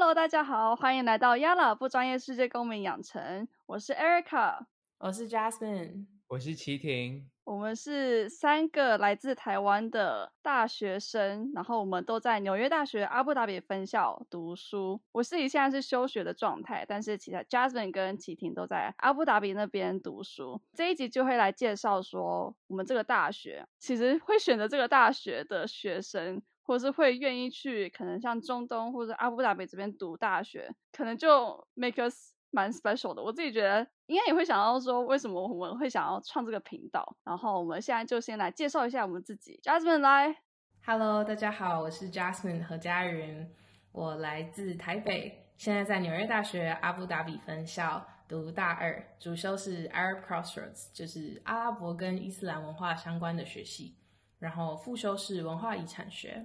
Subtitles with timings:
[0.00, 3.46] Hello，大家好，欢迎来到 Yala 不专业世界公民养成。
[3.66, 4.64] 我是 Erica，
[4.98, 7.28] 我是 Jasmine，我是齐婷。
[7.44, 14.98] 我们是三个来自台湾的大学生，然后我们都在纽约大学阿布达比分校读书。
[15.12, 20.62] 我自己现在是休学的状态，但是其他 Jasmine 跟齐婷都在阿布达比那边读书。
[20.72, 26.40] 这一集就会来介绍说，我们这个大学其实会选择这个大学的学生。
[26.62, 33.22] 或是会愿意去，可能像中东或者阿布达比这边读大学，可能就 make us 蛮 special 的。
[33.22, 37.16] 我自己觉得应该也会想到说，为什么我们会想要创这个频道。
[37.24, 40.36] 然后我们现在就先来介绍一下我们自己，Jasmine 来
[40.84, 43.48] ，Hello，大家好，我是 Jasmine 何佳云，
[43.92, 53.96] 我来自台北，现在在纽约大学阿布达比分校读大二，主修是 Arab Crossroads，就是阿拉伯跟伊斯兰文化相关的学系，
[54.40, 56.44] 然后副修是文化遗产学。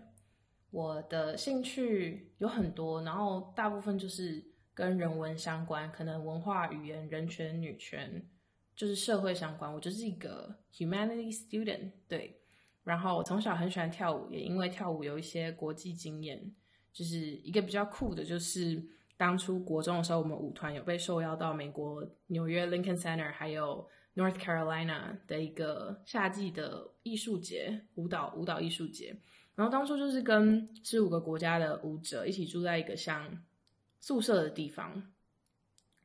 [0.70, 8.24] 我的兴趣有很多，然后大部分就是跟人文相关，可能文化、语言、人权、女权，
[8.76, 9.74] 就是社会相关。
[9.74, 12.40] 我就是一个 humanity student，对。
[12.84, 16.54] 然后我从小很喜欢跳舞，也因为跳舞有一些国际经验。
[16.94, 18.82] 就是一个比较酷的，就是
[19.18, 23.86] 当初国中的时候，我们舞团有被受邀到美国纽约 Lincoln Center，还有
[24.16, 29.16] North Carolina 的一个夏季的艺术节，舞蹈舞蹈艺术节。
[29.56, 33.44] 然后当初就是跟十五个国家的舞者一起住在一个像
[34.00, 35.12] 宿舍的地方，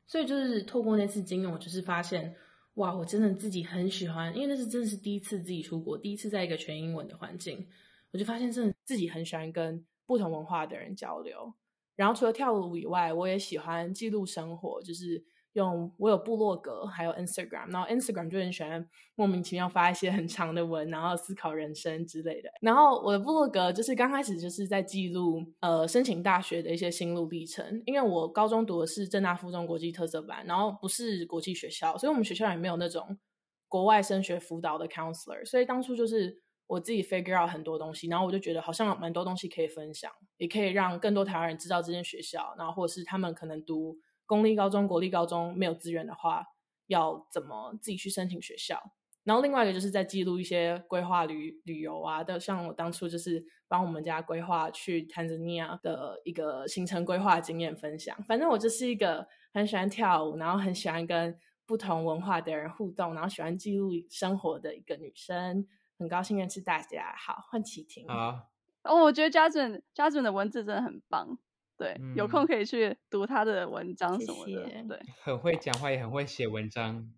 [0.07, 2.35] 所以就是透过那次经验，我就是发现，
[2.75, 7.65] 哇，我真的自己很喜欢，因为那是真的是第一次自己出国，第一次在一个全英文的环境，
[8.11, 11.53] 我就发现真的自己很喜欢跟不同文化的人交流。
[11.95, 15.25] 然后除了跳舞以外，我也喜欢记录生活，就是。
[15.55, 22.49] 用我有部落格，还有 Instagram，然后 Instagram 就很喜欢莫名其妙发一些很长的文，然后思考人生之类的。
[22.61, 33.19] 然后我的部落格就是刚开始就是在记录呃申请大学的一些心路历程，因为我高中读的是正大附中国际特色班，然后不是国际学校，所以我们学校也没有那种
[33.67, 43.99] 国外升学辅导的 counselor，所以当初就是我自己 figure out 很多东西，然后我就觉得好像蛮多东西可以分享，也可以让更多台湾人知道这间学校，然后或者是他们可能读。
[44.31, 46.47] 公立高中、国立高中没有资源的话，
[46.87, 48.81] 要怎么自己去申请学校？
[49.25, 58.17] 然后另外一个就是在记录一些规划旅旅游啊的，像我当初就是帮我们家规划去 Tanzania 的一个行程规划经验分享。
[58.23, 61.37] 反正我就是一个很喜欢跳舞，然后很喜欢跟
[61.67, 65.67] 不同文化的人互动，然后喜欢记录生活的一个女生。
[65.99, 68.09] 很高兴认识大家，好，换启婷。
[68.09, 68.49] 好，
[68.85, 71.37] 哦，我觉得嘉准嘉准的文字真的很棒。
[71.81, 74.69] 对，有空可以去读他的文章什么的。
[74.87, 77.11] 对， 很会讲话，也很会写文章。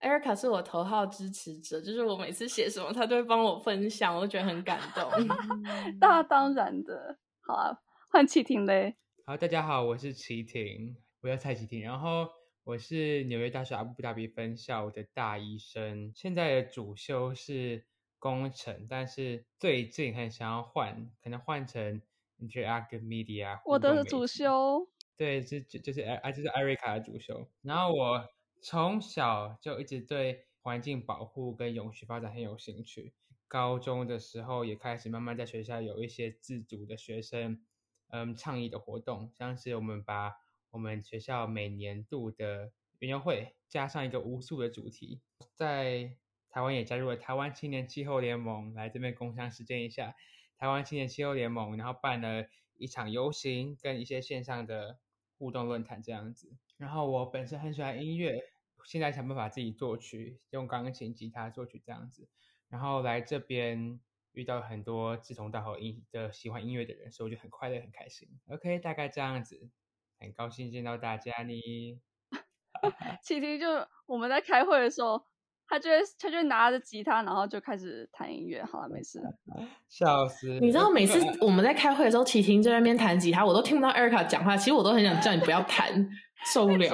[0.00, 5.08] Erica 是我头号支持者，就是我每次写什么，他都会帮我分享，我都觉得很感动。
[6.00, 7.78] 那当然的，好啊，
[8.10, 8.96] 换启婷嘞。
[9.24, 12.28] 好，大家好，我是启婷，我叫蔡启婷，然后
[12.64, 17.86] 我是纽约大学阿布达比分校的大医生，现在的主修是
[18.18, 22.02] 工程，但是最近很想要换，可能换成。
[22.38, 27.48] Interactive Media，我的主修，对，就就就是啊，就是艾瑞卡的主修。
[27.62, 28.28] 然后我
[28.62, 33.12] 从小就一直对环境保护跟永续发展很有兴趣。
[33.48, 37.64] 高中的时候也开始慢慢在学校有一些自主的学生，
[38.10, 40.36] 嗯，倡议的活动，像是我们把
[40.70, 45.22] 我们学校每年度的园游会加上一个无数的主题，
[45.54, 46.16] 在
[46.50, 50.14] 台湾也加入了台湾青年气候联盟，来这边共享实践一下。
[50.58, 52.46] 台湾青年气候联盟，然后办了
[52.76, 54.98] 一场游行，跟一些线上的
[55.38, 56.52] 互动论坛这样子。
[56.76, 58.42] 然后我本身很喜欢音乐，
[58.84, 62.28] 现在想办法自己作曲，用钢琴、吉他作曲这样子。
[62.68, 64.00] 然后来这边
[64.32, 68.28] 遇到很多志同道合音的喜欢音乐的人，所以我就很快乐、很开心。
[68.48, 69.70] OK，大概这样子，
[70.18, 72.00] 很高兴见到大家你。
[73.22, 75.24] 其实就我们在开会的时候。
[75.68, 78.64] 他就会，他就拿着吉他，然后就开始弹音乐。
[78.64, 79.20] 好了，没事。
[79.88, 80.58] 笑死！
[80.60, 84.56] 你知道每次我们在开会的时候，齐婷在那边弹吉他，我都听不到 Erica 讲话。
[84.56, 86.08] 其实我都很想叫你不要弹，
[86.46, 86.88] 受不了。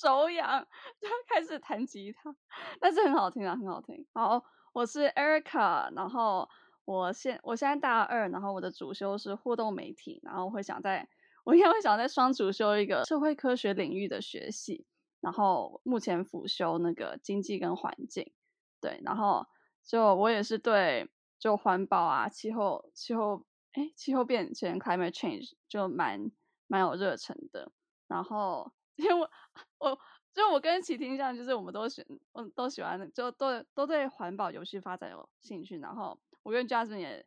[0.00, 0.64] 手痒
[1.00, 2.34] 就开始弹吉他，
[2.80, 4.06] 但是很好听啊，很好听。
[4.12, 6.48] 好，我是 Erica，然后
[6.84, 11.08] 我现我现在大二，然后我的主修是互动媒体，然后会想在，
[11.42, 14.86] 我应该会想在双主修一个社会科学领域的学系。
[15.24, 18.30] 然后目前辅修那个经济跟环境，
[18.78, 19.46] 对，然后
[19.82, 26.30] 就我也是对就环保啊、气候、气候哎、气候变迁 （climate change） 就蛮
[26.66, 27.72] 蛮有热忱的。
[28.06, 29.30] 然后因为我
[29.78, 29.98] 我
[30.34, 32.04] 就我跟齐婷一样，就是我们都喜
[32.34, 35.78] 嗯都喜欢，就都都对环保、游戏发展有兴趣。
[35.78, 37.26] 然后我跟 Justin 也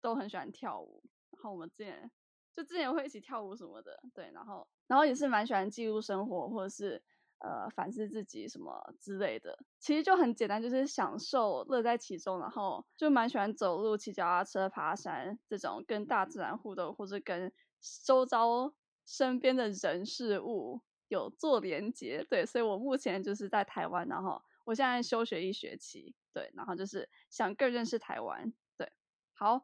[0.00, 1.02] 都很喜欢跳舞。
[1.32, 2.10] 然后我们之前
[2.50, 7.02] 就之前会一起跳舞什么的，对，然后然后也是蛮喜欢记录生活或者是
[7.38, 17.52] 呃反思自己什么之类的，其实就很简单，就是享受乐在其中，然后就蛮喜欢走路、骑脚踏车、爬山这种跟大自然互动或者跟
[18.04, 18.72] 周遭
[19.04, 28.90] 身边的人事物有做连接，对，所以我目前就是在台湾，然后我现在休学一学期，对，然后就是想更认识台湾，对，
[29.34, 29.62] 好，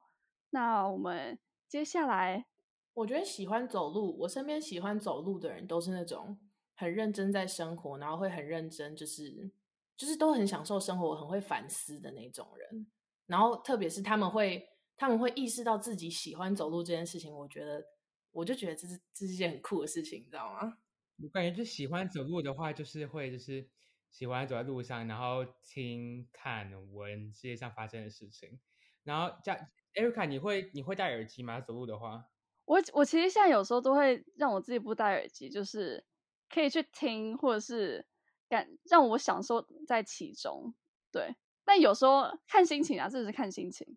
[0.50, 2.44] 那我们接下来。
[2.93, 6.37] 我觉得喜欢走路，我身边喜欢走路的人都是那种
[6.81, 9.50] 很认真在生活，然后会很认真，就是
[9.99, 12.87] 就是都很享受生活，很会反思的那种人。
[13.27, 14.67] 然后特别是他们会
[14.97, 17.85] 他们会意识到自己喜欢走路这件事情，我觉得
[18.32, 20.79] 我就觉得这是这是一件很酷的事情，你知道吗？
[21.23, 23.69] 我感觉就喜欢走路的话，就是会就是
[24.09, 28.59] 喜欢走在路上，然后听、看、闻世界上发生的事情。
[29.05, 29.55] 然后加
[29.93, 31.61] Erica，你会你会戴耳机吗？
[31.61, 32.31] 走路的话？
[32.65, 36.03] 我我其实现在有时候都会让我自己不戴耳机，就是
[36.52, 38.05] 可以去听，或者是
[38.49, 40.75] 感让我享受在其中。
[41.12, 43.97] 对，但有时候看心情啊，这是看心情。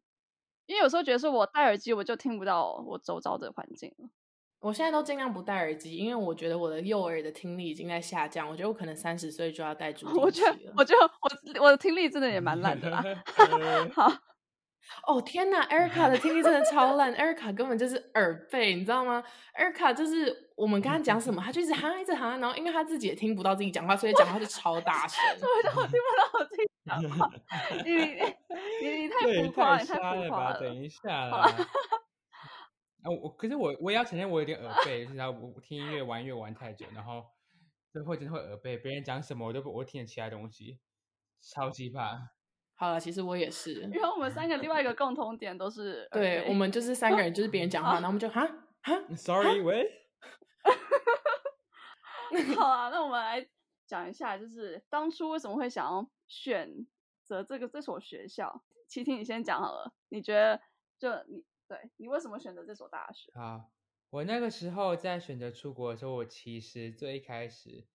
[0.65, 4.09] 因为有时候觉得说我戴耳机，我就听不到我周遭的环境了。
[4.59, 8.47] 我现在都尽量不戴耳机，因为我觉得我的右耳的听力已经在下降。
[8.47, 10.73] 我觉得我可能三十岁就要戴 助听器了。
[10.77, 13.03] 我觉得，我觉得我我的听力真的也蛮烂的啦。
[13.93, 14.09] 好。
[15.07, 19.23] 哦天呐，Erica 的听力真的超烂，Erica 根本就是耳背，你知道吗
[19.57, 25.23] ？Erica 就是我们跟他讲什么，他就一直哈一直哈，然后因为他自己也听不到自己讲话，所以讲话就超大声。
[25.41, 27.29] 我我听不 到我自己讲话，
[27.85, 27.91] 你
[28.81, 30.59] 你你太浮夸，了太浮夸了。
[30.59, 31.47] 等一下啦。
[33.03, 37.23] 啊，我可是我我也要承认我有点耳背，就是我听音乐玩音乐玩太久，然后
[37.93, 40.79] 就会真的会耳背，别人讲什么我都不我听其他东西，
[41.41, 42.32] 超级怕。
[42.75, 48.45] 好了，其实我也是，因为我们三个另外一个共同点都是，对我们就是三个人，就是别人讲话， 然后我们就哈
[48.81, 49.89] 哈，Sorry，喂，
[52.57, 53.47] 好啊，那我们来
[53.85, 56.87] 讲一下，就是当初为什么会想要选
[57.23, 58.63] 择这个这所学校？
[58.89, 60.59] 齐婷，你先讲好了，你觉得
[60.99, 63.31] 就你对你为什么选择这所大学？
[63.33, 63.71] 好，
[64.09, 67.87] 我那个时候在选择出国的时候，我其实最一开始，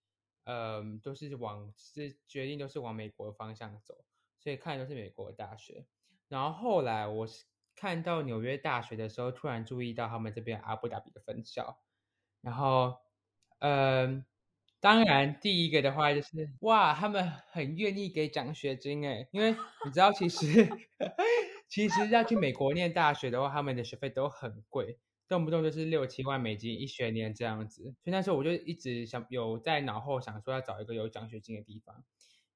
[0.45, 4.05] 嗯，都是往是决定都是往美国的方向走。
[4.39, 5.87] 所以看的都是美国的大学，
[6.29, 7.45] 然后后来我是
[7.75, 11.79] 看到纽约大学的时候，突然注意到他们这边阿布达比的分校，
[12.41, 12.97] 然后，
[13.59, 14.25] 嗯，
[14.81, 19.53] 当然第一个的话就是哇，他们很愿意给奖学金诶，因为
[19.85, 20.69] 你知道其实
[21.69, 24.99] 其实要去美国念大学的话，他们的学费都很贵，
[25.29, 32.05] 动不动就是六七万美金一学年这样子，所以那时候我就一直想有在脑后想说要找一个有奖学金的地方。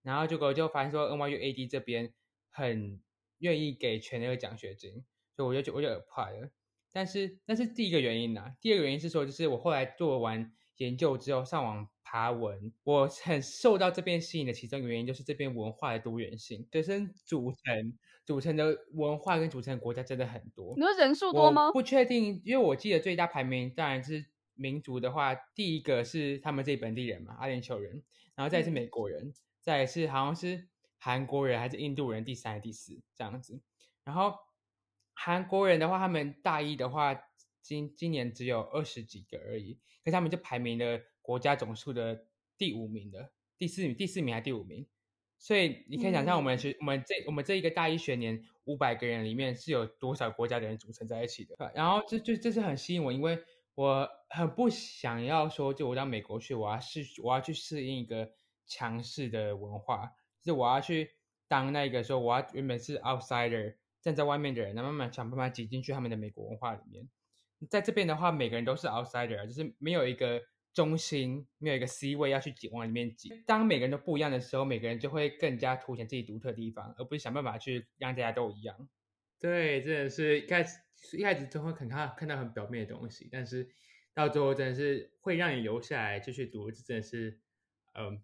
[0.03, 2.13] 然后结果就发现说 NYU AD 这边
[2.51, 3.01] 很
[3.39, 5.05] 愿意给全额奖学金，
[5.37, 6.51] 所以我就我就 apply 了。
[6.93, 20.75] 但是那是第一个原因呐，第二个原因是说，就是我后来做完研究之后上网爬文，我很受到这边吸引的其中一个原因就是这边文化的多元性，学生组成组成的文化跟组成的国家真的很多。
[20.77, 21.73] 你说人数多吗？
[21.73, 28.03] 不确定，因为我记得最大排名当然是民族的话，第一个是他们这本地人嘛，阿联酋人，
[28.35, 29.33] 然后再是美国人。
[29.63, 30.69] 再是好像是
[30.99, 33.63] 韩国人还是印度人，第三、第四这样子。
[34.05, 34.35] 然后
[35.15, 37.15] 韩国人的话，他们大一的话，
[37.63, 42.27] 今今年只有二十几个而已，可他们就排名了国家总数的
[42.59, 44.85] 第五名的，第四名、第四名还是第五名。
[45.39, 51.55] 所以你可以想象，我们学我们这我们这一个大一学年五百个人里面是有多少国家的人组成在一起的。
[51.75, 53.39] 然后这就这是很吸引我，因为
[53.77, 58.33] 我很不想要说，就我到美国去，我要适我要去适应一个。
[58.67, 60.07] 强势的文化，
[60.43, 61.13] 就是我要去
[61.49, 67.09] 当那个说，我要原本是 outsider 站在外面的人，那慢慢想办法挤进去他们的美国文化里面。
[67.71, 70.43] 在这边的话，每个人都是 outsider，就是没有一个
[70.73, 73.31] 中心，没有一个 C 位要去挤往里面挤。
[73.47, 78.89] 当每个人都不一样的时候，每个人就会更加凸显自己独特的地方，而不是想办法去让大家都一样。
[79.39, 80.79] 对，真的是一开始
[81.17, 83.69] 一开始都会很看看到很表面的东西，但是
[84.15, 87.41] 到最后真的是会让你留下来继续读，这真的是
[87.93, 88.23] 嗯。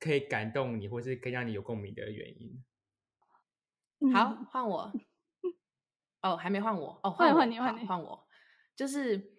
[0.00, 2.64] 可以感动你，或是可以让你有共鸣的原因。
[4.12, 4.90] 好，换我。
[6.22, 6.98] 哦，还没换我。
[7.02, 8.26] 哦，换换你，换你，换我。
[8.74, 9.36] 就是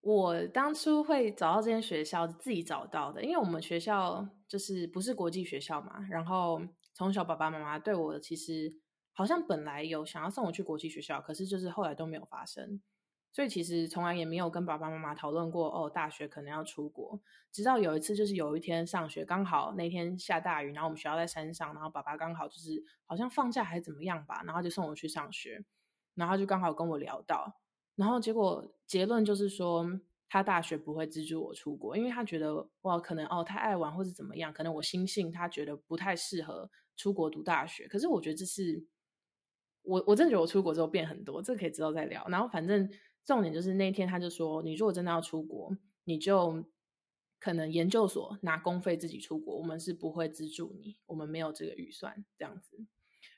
[0.00, 6.00] 我当初会找到这间学校，自己找到的，因为我们学校就是不是国际学校嘛。
[6.10, 6.60] 然后
[6.94, 8.74] 从小爸爸妈妈对我其实
[9.12, 12.80] 好像本来有想要送我去国际学校，可是就是后来都没有发生。
[13.34, 17.20] 所以其实从来也没有跟爸爸妈妈讨论过哦，大学可能要出国。
[17.50, 25.64] 直到有一次，就是有一天上学，刚好那天下大雨，然后我们学校在山上，然后爸爸刚好就是好像放假还是怎么样吧，然后就送我去上学，
[26.14, 27.60] 然后就刚好跟我聊到，
[27.96, 29.84] 然后结果结论就是说，
[30.28, 37.88] 他大学不会资助我出国，因为他觉得哇，可能哦太爱玩或者怎么样，可能我心性他觉得不太适合出国读大学。
[37.88, 38.86] 可是我觉得这是
[39.82, 42.24] 我我真觉得我出国之后变很多，这个可以之后再聊。
[42.28, 42.88] 然后反正
[43.24, 46.64] 重点就是那天他就说，你如果真的要出国，你就
[47.40, 52.84] 可能研究所拿公费自己出国，我们是不会资助你，我们没有这个预算这样子。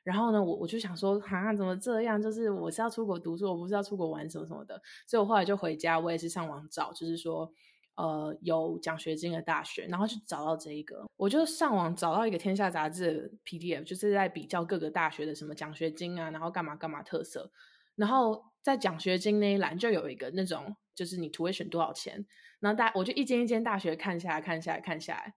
[0.02, 2.20] 然后呢，我我就想说，哈，怎么这样？
[2.20, 4.80] 就是我是要出国读书，我不是要出国玩什么什么的。
[5.06, 7.52] 所以我后来就回家，我也是上网找，就是说，
[7.96, 11.04] 呃，有奖学金的大学，然后就找到这一个。
[11.16, 17.50] 我就上网找到一个《天下杂志》的 PDF，就是在比较各个大学的什么奖学金啊，然后干嘛干嘛特色。
[17.96, 22.26] 然后在奖学金那一栏就有一个那种，就是你 tuition 多少钱。
[22.58, 25.34] 然后大我就一间一间大学看下来，看下来，看下来。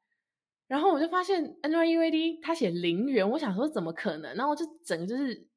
[0.67, 4.35] 然后我就发现 NYUAD 他写零元，我想说怎么可能？
[4.35, 5.47] 然后我就整个就是，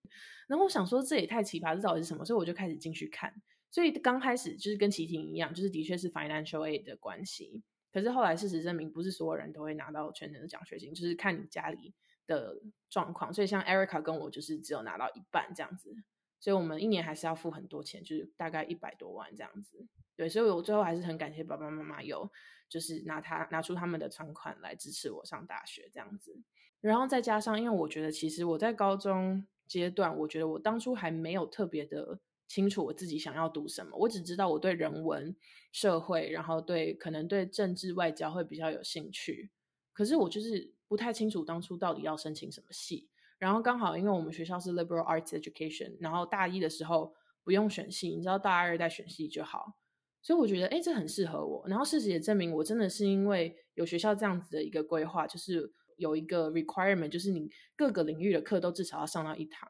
[0.48, 2.22] 然后我想说这也太奇葩，这到底是什么？
[2.26, 3.32] 所以我就开始进去看。
[3.70, 7.62] 所以刚开始就是跟齐婷一样，就是的确是 financial aid 的关系。
[7.90, 11.94] 可是后来事实证明，不是所有人都会拿到全能的奖学金，就是看你家里
[12.26, 12.54] 的
[12.90, 13.32] 状况。
[13.32, 15.96] 所以像 Erica 跟我就是只有拿到一半这样子，
[16.42, 19.86] 所以我们一年还是要付很多钱，就是大概一百多万这样子。
[20.14, 22.30] 对，所以我最后还是很感谢爸爸妈妈有。
[22.68, 26.34] 就是拿他拿出他们的存款来支持我上大学这样子，
[26.80, 32.18] 然后再加上，因为我觉得其实我在高中阶段，我觉得我当初还没有特别的
[32.48, 35.36] 清楚我自己想要读什么，我只知道我对人文、
[35.70, 39.50] 社会，然后对可能对政治、外交会比较有兴趣，
[39.92, 43.10] 可是我就是不太清楚当初到底要申请什么系。
[43.42, 49.74] 然后刚好因为我们学校是 liberal arts education，然后大一的时候不用选系，你知道大二再选系就好。
[50.22, 51.66] 所以我觉得，哎，这很适合我。
[51.66, 59.68] 然后事实也证明，我真的是因为有学校这样子的一个规划，就是有一个 requirement，就是你各个领域的课都至少要上到一堂。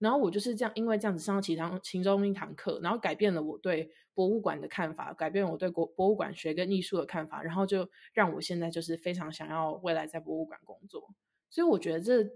[0.00, 11.14] 然后我就是这样，因为这样子上到其他其中一堂课，然后改变了我对博物馆的看法，改变我对国博物馆学跟艺术的看法，然后就让我现在就是非常想要未来在博物馆工作。
[11.48, 12.28] 所以我觉得这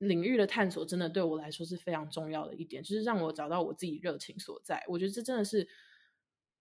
[0.00, 4.84] 领域的探索真的对我来说是非常重要的一点，就是让我找到我自己热情所在。
[4.88, 5.66] 我觉得这真的是。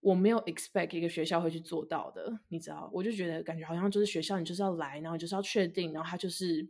[0.02, 2.90] 我没有 expect 一个学校会去做到的，你知道？
[2.94, 6.66] 我就觉得感觉好像就是学校，你就是要来，然后就是要确定，然后他就是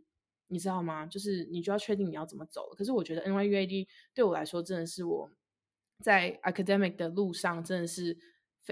[0.48, 1.06] 你知道吗？
[1.06, 2.74] 就是你就要确定你要怎么走。
[2.76, 5.30] 可是我觉得 NYUAD 对我来说真的是我
[6.02, 8.18] 在 academic 的路上真的是，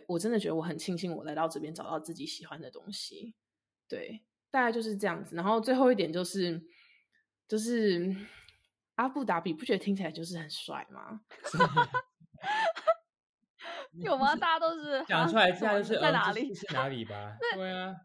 [0.09, 3.37] 我真的觉得我很庆幸我来到这边找到自己喜欢的东西。
[3.87, 5.37] 对，大概就是这样子。
[5.37, 6.61] 然后最后一点就是，
[7.49, 8.15] 就是
[8.97, 11.21] 阿布达比，不觉得听起来就是很帅吗？
[13.93, 14.37] 有吗？
[14.37, 16.55] 大家都是讲出来，大家都是在哪里？
[16.55, 17.37] 是哪里吧？
[17.55, 17.97] 对啊，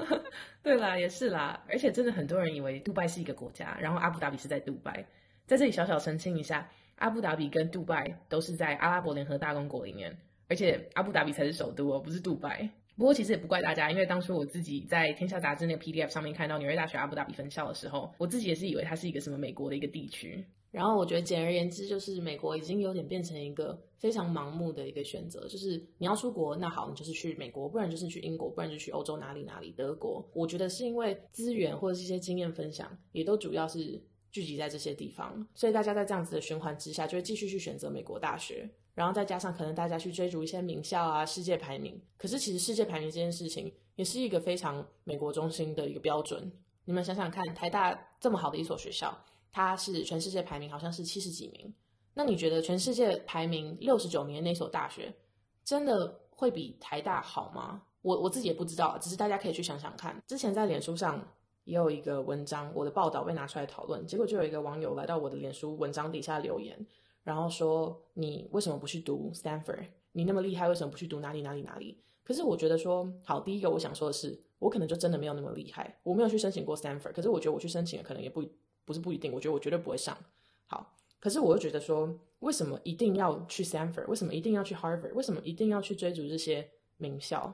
[0.62, 1.62] 对啦，也是啦。
[1.68, 5.04] 而且真的很多人以为杜拜是一个国家，然后阿布达比是在杜拜。
[5.46, 10.16] 在这里小小澄清一下，阿布达比跟杜拜都是在阿拉伯联合大公国里面，
[10.48, 12.70] 而且阿布达比才是首都哦，不是杜拜。
[12.96, 20.44] 不过其实也不怪大家，因为当初我自己在天下杂志那个 PDF 上面看到纽约大学阿布达比分校的时候，我自己也是以为它是一个什么美国的一个地区。
[20.72, 30.28] 然后我觉得，简而言之，就是美国已经有点变成一个非常盲目的一个选择，就是你要出国，那好，你就是去美国，不然就是去英国，不然就去欧洲哪里哪里，德国。
[30.34, 38.68] 我觉得是因为资源或者是一些经验分享，也都主要是聚集在这些地方，所以大家在这样子的循环之下，就会继续去选择美国大学。
[38.96, 46.50] 然后再加上可能大家去追逐一些名校啊、世界排名，可是其实世界排名这件事情也是一个非常美国中心的一个标准。
[46.84, 49.16] 你们想想看，台大这么好的一所学校。
[49.52, 51.74] 它是全世界排名好像是七十几名，
[52.12, 55.14] 那你觉得全世界排名六十九名的那所大学，
[55.64, 57.80] 真的会比台大好吗？
[58.02, 60.22] 我我自己也不知道，只是大家可以去想想看。
[60.26, 61.26] 之前在脸书上
[61.64, 66.86] 也有一个文章，我的报道被拿出来讨论，结果就有一个网友来到我的脸书文章底下留言，
[67.26, 69.86] 然后说你为什么不去读 Stanford？
[70.12, 72.00] 你那么厉害，为什么不去读哪里哪里哪里？
[72.22, 78.42] 可是我觉得说，好，第一个我想说的是，我可能就真的没有那么厉害，我没有去申请过 Stanford，可是我觉得我去申请了，可能也不。
[78.86, 80.16] 不是不一定，我觉得我绝对不会上。
[80.68, 84.06] 好，可是我又觉得说，为什么一定要去 Stanford？
[84.06, 85.12] 为什么一定要去 Harvard？
[85.12, 87.52] 为什么一定要去追逐这些名校，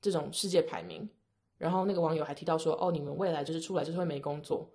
[0.00, 1.06] 这种世界排名？
[1.58, 4.66] 然后那个网友还提到说，哦，你们未来就是出来就是会没工作。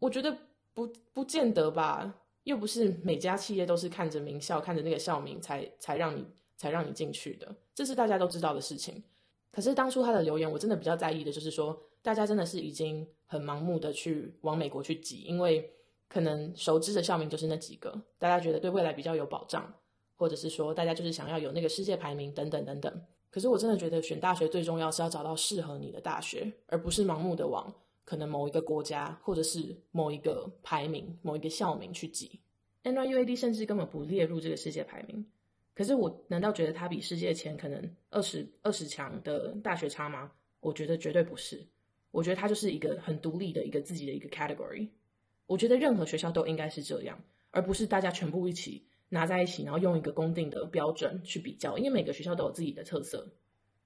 [0.00, 0.36] 我觉得
[0.74, 2.12] 不不见得吧，
[2.44, 6.24] 又不是每家企业都是看着名校、看着那个校名才才让你
[6.56, 9.02] 才让你进去的，这是大家都知道的事情。
[9.52, 11.80] 可是当初他的留言，我真的比较在意的就是说。
[12.02, 15.70] 大家真的是已经很盲目的去往美国去挤，因为
[16.08, 19.70] 可能熟知的校名就是那几个，大家觉得对未来比较有保障，
[20.16, 23.02] 或者是说大家就是想要有那个世界排名等等等等。
[23.30, 27.70] 可是我真的觉得选大学最重要是要找到适合你的大学，而不是盲目的往
[28.04, 32.40] 可能某一个国家或者是某一个排名、某一个校名去挤。
[32.82, 35.26] NYUAD 甚至根本不列入这个世界排名。
[35.74, 40.32] 可是我难道觉得它比世界前可能二十二十强的大学差吗？
[40.60, 41.66] 我觉得绝对不是。
[42.10, 44.88] 我觉得它就是一个很独立的一个自己的一个 category。
[45.46, 53.28] 我觉得任何学校都应该是这样，而不是大家全部一起拿在一起，然后用一个公定的标准去比较，因为每个学校都有自己的特色。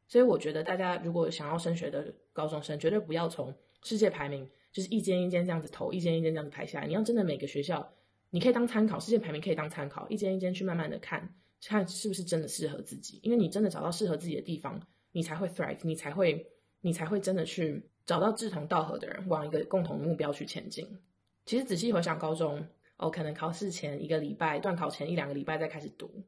[0.09, 6.87] 所以我觉得大家如果想要升学的高中生，绝对不要从世界排名就是一间一间这样子投，一间一间这样子排下来。
[6.89, 7.93] 你要真的每个学校，
[8.31, 11.33] 你可以当参考，世界排名可以当参考，一间一间去慢慢的看，
[11.65, 13.21] 看是不是真的适合自己。
[13.23, 14.81] 因为你真的找到适合自己的地方，
[15.13, 16.47] 你才会 thrive，你才会，
[16.81, 20.99] 你才会真的去找到志同道合的人，往一个共同目标去前进。
[21.47, 26.25] 其实仔细回想高中，哦，可能考试前一个礼拜，段考前一两个礼拜再开始读，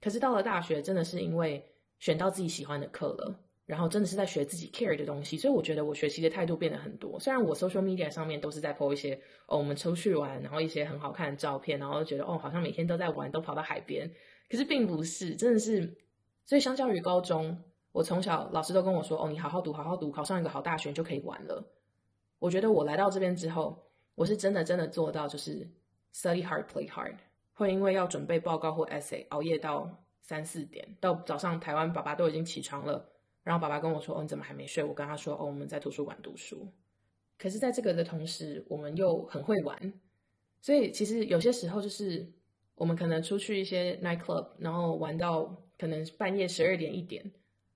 [0.00, 1.64] 可是到了大学，真的是因为。
[1.98, 7.18] 选到自己喜欢的课了，然后真的是在学自己 care 的东西，所以我觉得我学习的态度变得很多。
[7.18, 14.08] 虽然我 social media 上面都是在 po 一些哦，我们出去玩，然后一些很好看的照片，然后觉得哦，好像每天都在玩，都跑到海边。
[14.48, 15.96] 可是并不是，真的是。
[16.44, 21.66] 所以相较于高中，我从小老师都跟我说，哦，你好好读，好好读，考上一个好大学就可以玩了。
[22.38, 25.68] 我觉得我来到这边之后，我是真的真的做到，就是
[26.14, 27.16] study hard, play hard，
[27.54, 30.02] 会因为要准备报告或 essay 熬夜到。
[30.28, 33.12] 三四点到早上，台湾爸爸都已经起床了。
[33.46, 36.66] 然后爸爸跟我说：“哦，你怎么还没睡？”我跟他说：“哦，我们在图书馆读书。”
[37.38, 39.92] 可是，在这个的同时，我们又很会玩。
[40.60, 42.28] 所以，其实有些时候就是
[42.74, 47.30] 我们可能出去一些 night club，然后玩到可能半夜十二点一点。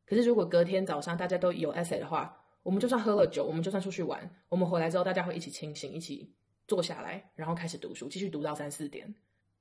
[0.04, 6.34] 可是，如果隔天早上大家都有 essay 的话，我们就算喝了酒，我们就算出去玩，我们回来之后，大家会一起清醒，一起
[6.66, 9.14] 坐下来，然后开始读书，继续读到三四点。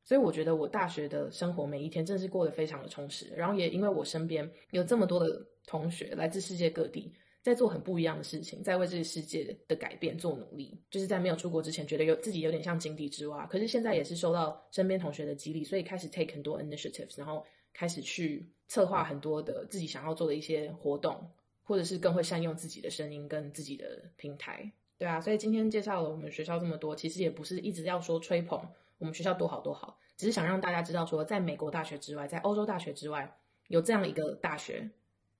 [0.03, 10.81] 所以我觉得我大学的生活每一天真的是过得非常的充实，然后也因为我身边有这么多的同学来自世界各地，在做很不一样的事情，在为这个世界的改变做努力。
[10.89, 21.29] 就是在没有出国之前，觉得有自己有点像井底之蛙，可是现在也是受到身边同学的激励，所以开始 take 很多 initiatives，然后开始去策划很多的自己想要做的一些活动，
[21.63, 24.71] 或者是更会善用自己的声音跟自己的平台。
[24.97, 28.59] 对啊，所以今天介绍了我们学校这么多，其实也不是一直要说吹捧。
[28.97, 34.89] 我们学校多好多好，只是想让大家知道，说在美国大学之外，在欧洲大学之外，有这样一个大学，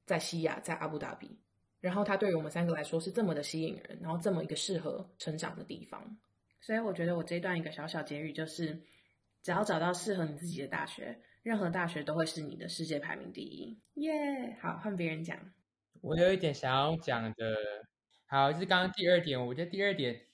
[0.09, 1.39] 在西亚，在阿布达比，
[1.79, 6.17] 然后它对于我们三个来说是这么的吸引人，然后这么一个适合成长的地方。
[6.59, 8.81] 所以我觉得我这段一个小小结语就是，
[9.43, 13.79] 只要找到适合你自己的大学，任何大学都会是你的世界排名第一。
[14.01, 15.37] 耶，好，换别人讲。
[16.01, 17.55] 我有一点想要讲的，
[18.25, 20.25] 好，就是刚刚第二点，我觉得第二点。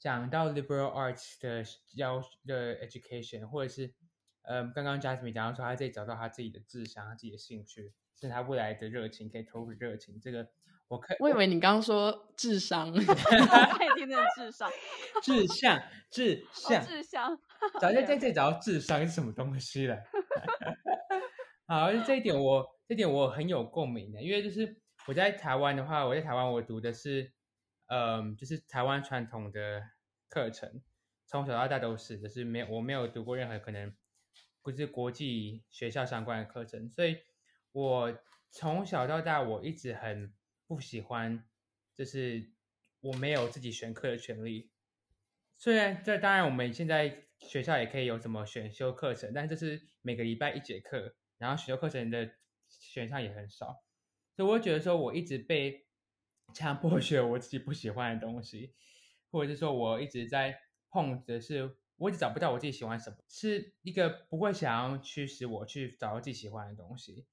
[0.00, 1.64] 讲到 liberal arts 的
[1.96, 3.92] 教的 education，或者是，
[4.42, 10.20] 嗯，刚刚 Jasmine 讲到说他自己找到他自己的志向，他自己的兴趣，是他未来的热情，可以投入热情。
[10.20, 10.46] 这个
[10.88, 14.70] 我看，我以为你刚刚说智商， 太听的智商，
[15.22, 17.38] 志向，志向，志向，
[17.80, 19.96] 早 就在这找到智商是什么东西了？
[21.66, 24.76] 好，这一点我这点我很有共鸣的，因为就是
[25.06, 27.32] 我在台湾的话，我在台湾我读的是。
[27.90, 29.82] 嗯，就是台湾传统的
[30.28, 30.82] 课程，
[31.26, 33.96] 从小到大都是，就是没有我没有读过任何可能
[34.62, 37.16] 不是国际学校相关的课程，所以
[37.78, 38.18] 我
[38.50, 40.34] 从小到大我一直很
[40.66, 41.44] 不喜欢，
[41.94, 42.50] 就是
[43.00, 44.70] 我没有自己选课的权利。
[45.56, 52.30] 虽然这当然我们现在学校也可以有什么选修课程，但这是每个礼拜一节课，然后选修课程的
[52.68, 53.84] 选项也很少，
[54.34, 55.86] 所以我觉得说我一直被。
[56.54, 58.72] 强迫学我自己不喜欢的东西，
[59.30, 67.26] 或者是说我一直在碰的是，我一直找不到我自己喜欢什么，是一个不会想要驱使我去找到自己喜欢的东西。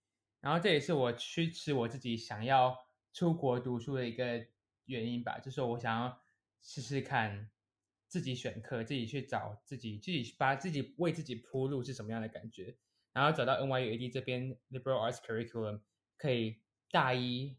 [0.45, 2.77] 然后这也是我驱使我自己想要
[3.11, 4.45] 出国读书的一个
[4.85, 6.21] 原因吧，就是我想要
[6.61, 7.49] 试试看
[8.07, 12.77] 自己选课，自己去找自己，自己把自己为自己铺路是什么样的感觉。
[13.11, 15.81] 然后找到 NYUAD 这边 Liberal Arts Curriculum
[16.15, 17.57] 可以大一。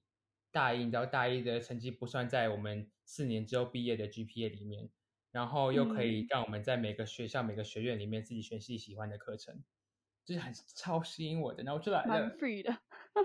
[0.53, 4.89] 大一，你知道大一的成绩不算在我们四年之后毕业的 GPA 里面，
[5.33, 9.65] 然后又可以让我们在每个学校、每个学院里面自己选自己喜欢的课程，
[10.27, 12.09] 就是很超吸引我的，然后就来了。
[12.09, 12.77] 蛮 free 的，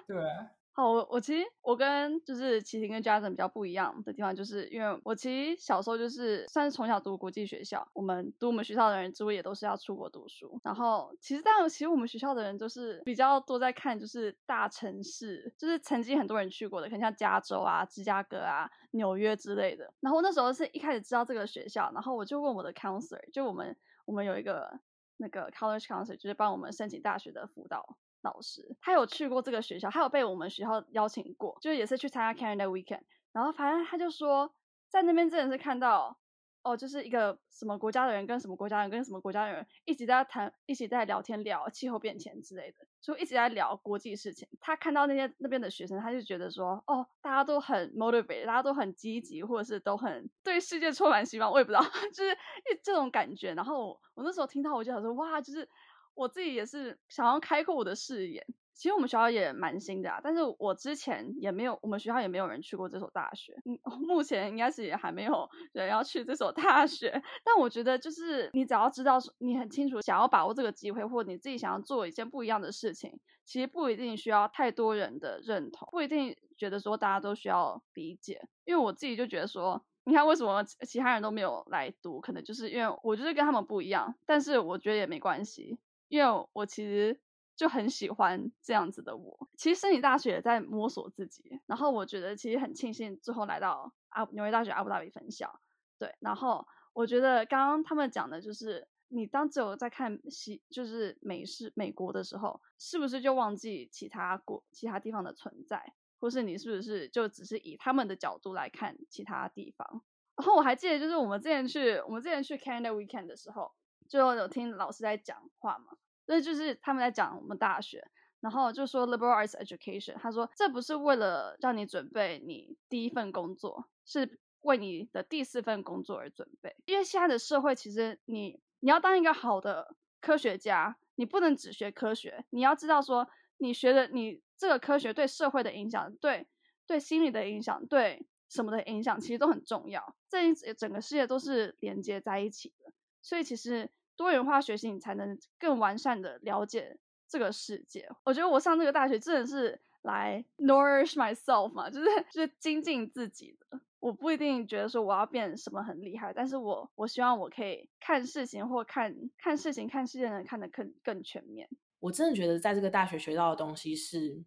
[0.07, 0.17] 对。
[0.73, 10.61] 好，我我其实我跟就是齐婷跟 Jason 比较不一样的地方，就是因为我其实小时候就是算是从小读国际学校，我们读我们学校的人几乎也都是要出国读书。
[10.63, 19.93] 然后其实但其实我们学校的人就是比较多在看就是大城市，就是曾经很多人去过的，可能像加州啊、芝加哥啊、纽约之类的。
[19.99, 24.79] 然后那时候是一开始知道这个学校，然后我就问我的 counselor，就我们我们有一个
[25.21, 27.97] 那个 college counselor，就是帮我们申请大学的辅导。
[28.23, 33.01] 老师，他有去过这个学校，他有被我们学校邀请过，就也是去参加 Canada Weekend。
[33.31, 34.53] 然后反正他就说，
[34.89, 36.15] 在那边真的是看到
[36.63, 44.47] 哦，就是一个什么国家的人跟什么国家人跟什么国家的人一直在谈，一起在聊天聊气候变迁之类的，就一直在聊国际事情。
[44.59, 51.51] 他看到那些那边的学生，他就觉得说，哦，大家都很 motivate，大家都很积极，或者是都很对世界充满希望。
[51.51, 51.81] 我也不知道，
[52.13, 52.37] 就是
[52.83, 53.53] 这种感觉。
[53.55, 55.67] 然后我那时候听到，我就想说，哇，就是
[56.13, 58.45] 我自己也是想要开阔我的视野。
[58.73, 63.53] 其实我们学校也蛮新的啊，但是我之前也没有，我们学校也没有人去过这所大学。
[63.65, 67.21] 嗯， 目前应该是也还没有人要去这所大学。
[67.43, 78.47] 但我觉得，就是你只要知道，你很清楚想要把握这个机会，或你自己想要做一件不一样的事情，其实不一定需要太多人的认同，不一定觉得说大家都需要理解。
[78.65, 84.15] 因为我自己就觉得说，你看为什么其他人都没有来读，可能就是因为我就是跟他们不一样。
[84.25, 87.19] 但是我觉得也没关系，因为我其实。
[87.61, 89.47] 就很喜欢这样子的我。
[89.55, 95.61] 其实申请大学也在摸索自己，然后我觉得其实很庆幸最后来到阿纽约大学阿布达比分校。
[95.99, 110.01] 对，然后我觉得刚刚他们讲的就是，你当只有在看西就是美式美国的时候，是不是就忘记其他国其他地方的存在，或是你是不是就只是以他们的角度来看其他地方？
[110.35, 113.71] 然后我还记得就是我们之前去我们之前去 Canada Weekend 的时候，
[114.09, 115.95] 就有听老师在讲话嘛。
[116.31, 118.07] 所以就是他们在讲我们大学，
[118.39, 126.73] 然后就说 liberal arts education，他说这不是为了让你准备你第一份工作，是为你的第四份工作而准备。
[126.85, 136.47] 因为现在的社会，其实你你要当一个好的科学家，你不能只学科学，你要知道说你学的你这个科学对社会的影响，对
[136.87, 140.15] 对心理的影响，对什么的影响，其实都很重要。
[140.29, 143.91] 这一整个世界都是连接在一起的，所以其实。
[144.21, 146.95] 多元化学习，你才能更完善的了解
[147.27, 148.07] 这个世界。
[148.23, 153.79] 我觉得我上这个大学真的是来 nourish myself 嘛，就是就 是精进自己的。
[153.99, 161.67] 我不一定觉得说我要变什么很厉害，但是我我希望我可以看事情或看看事情看世界能看得更更全面。
[161.99, 164.43] 我真的觉得在这个大学学到的东西是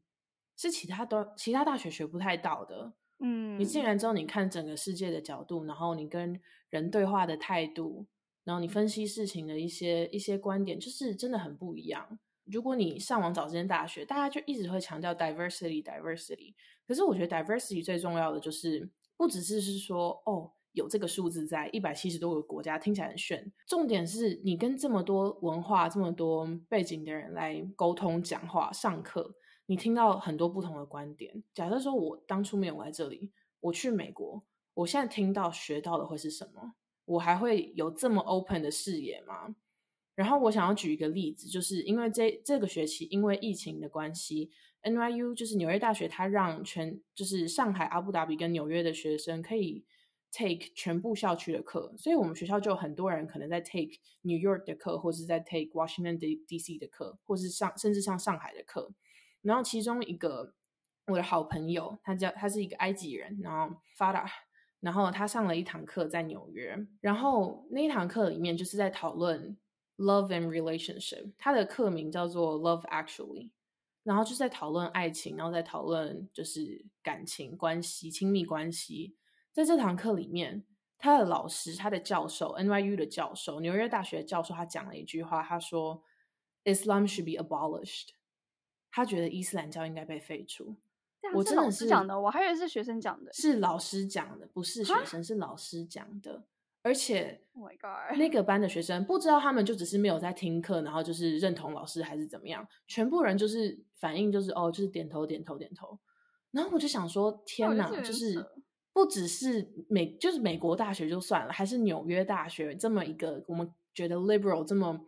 [0.56, 2.92] 是其他都其他大学学不太到的。
[3.20, 8.06] 嗯，你进来之后，你看整个世界的角度，然后你跟人对话的态度。
[8.44, 12.18] 然后你分析事情的一些一些观点，就是真的很不一样。
[12.44, 16.54] 如果你上网找这间大学，大家就一直会强调 diversity，diversity。
[16.86, 23.50] 可是我觉得 diversity 最重要的就是，不只是是说哦，有这个数字在一百七十多个国家，听起来很炫。
[23.66, 31.42] 重点是你跟这么多文化、这么多背景的人来沟通、讲话、上课，你听到很多不同的观点。
[31.54, 36.74] 假设说我当初没有来这里，我去美国，我现在听到学到的会是什么？
[37.04, 39.54] 我还会有这么 open 的视野吗？
[40.14, 44.50] 然后我想要举一个例子，就是因为这这个学期因为疫情的关系
[44.84, 49.84] ，NYU 就是纽约大学，它让全就是上海、阿布达比跟纽约的学生可以
[50.30, 56.78] take 全部校区的课，所以我们学校就有很多人可能在 take New York 的课，或是在 take Washington D.C.
[56.78, 58.92] 的课，或是上甚至上上海的课。
[59.42, 60.54] 然后其中一个
[61.08, 64.24] 我的好朋友，他叫他是一个埃及人，然后 Fada。
[64.84, 69.56] 然后他上了一堂课在纽约，然后那一堂课里面就是在讨论
[69.96, 73.50] love and relationship，他的课名叫做 Love Actually，
[74.02, 79.16] 然后就是在讨论爱情，然后在讨论就是感情关系、亲密关系。
[79.54, 80.66] 在这堂课里面，
[80.98, 86.02] 他的老师、他的教授 NYU 的教授、纽约大学的教授，他讲了一句话，他说
[86.64, 88.08] Islam should be abolished，
[88.90, 90.76] 他觉得伊斯兰教应该被废除。
[91.32, 96.44] 我真的是讲的，我还以为是学生讲的，是老师讲的，不是学生，是老师讲的。
[96.82, 105.98] 而且，Oh my God，那个班的学生不知道他们就只是没有在听课，然后就是认同老师还是怎么样，全部人就是反应就是哦，就是点头点头点头。
[106.50, 108.44] 然后我就想说，天哪，就是
[108.92, 115.00] 不只是美，就是美国大学就算了，还是纽约大学这么一个我们觉得 liberal 这么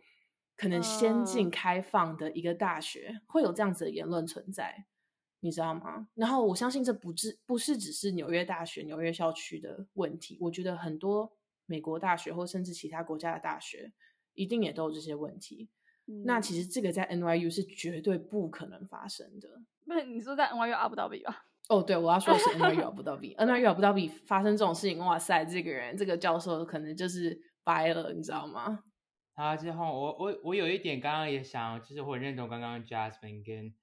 [0.55, 4.87] 可能先进开放的一个大学，会有这样子的言论存在。
[5.39, 6.07] 你知道吗？
[6.15, 11.31] 然后我相信这不只不是只是纽约大学纽约校区的问题，我觉得很多
[11.65, 13.93] 美国大学或甚至其他国家的大学
[14.33, 15.69] 一定也都有这些问题。
[16.25, 19.61] 那其实这个在 NYU 是绝对不可能发生的。
[19.85, 21.45] 不，你说在 NYU 阿布达比吧？
[21.69, 23.35] 哦，对，我要说的是 NYU 阿布达比。
[23.39, 28.83] NYU 阿布达比发生这种事情，哇塞，这个人这个教授可能就是掰了，你知道吗？
[29.35, 33.73] 好，之后我我我有一点刚刚也想，就是我很认同刚刚 Jasmine 跟。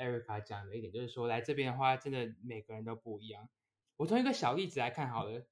[0.00, 3.48] Erica 讲的一点就是说，来这边的话，真的每个人都不一样。
[3.96, 5.46] 我从一个小例子来看好了，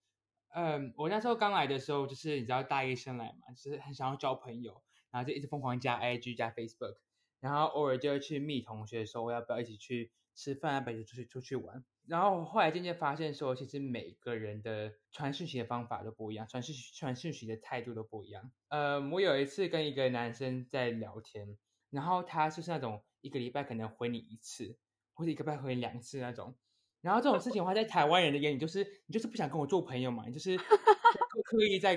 [0.54, 6.96] 嗯，我那时候刚来的时候，就是你知道大一生来嘛，就是很想要交朋友，然后就一直疯狂加 IG 加 Facebook，
[7.40, 11.84] 然后偶尔就会去密同学说我要不要一起去吃饭，陪着出去出去玩。
[12.06, 18.50] 然后后来渐渐发现说，其实每个人的传讯息的方法都不一样，传讯传讯息的态度都不一样。
[18.68, 21.58] 呃，我有一次跟一个男生在聊天，
[21.90, 24.76] 然后他就是那种一个礼拜可能回你一次，
[25.14, 26.54] 或者一个礼拜回你两次那种。
[27.00, 30.56] 然后这种事情的话，在台湾人的眼里，就是你就是不想跟我做朋友嘛，你就是
[31.44, 31.96] 刻意在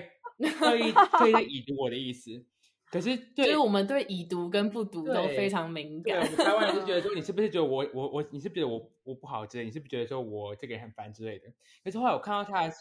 [0.60, 2.45] 刻意刻意在已读我的意思。
[2.91, 6.19] 可是， 就是我们对已读跟不读都非常敏感。
[6.27, 9.65] 对，台湾人就觉得 说，你是不是觉得我我我，你是不是觉得我我不好之类？
[9.65, 11.51] 你是不是觉得说我这个人很烦之类的？
[11.84, 12.71] 可是后来我看到他，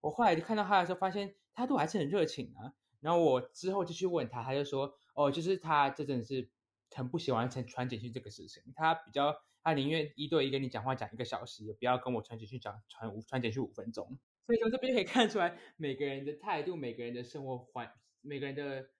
[0.00, 2.74] 我后来就看到他的时候，发现他都还是很热情啊。
[3.00, 6.50] 然后我之后就去问他，他就说，哦，就是他这真的是
[6.94, 14.18] 很不喜欢传传简讯这个事情，他比较他宁愿一对一跟你讲话讲一个小时，也不要跟我传简讯讲传五传简讯五分钟。
[14.46, 18.90] 所以从这边可以 看出来，每个人的态度，每个人的生活环，每个人的。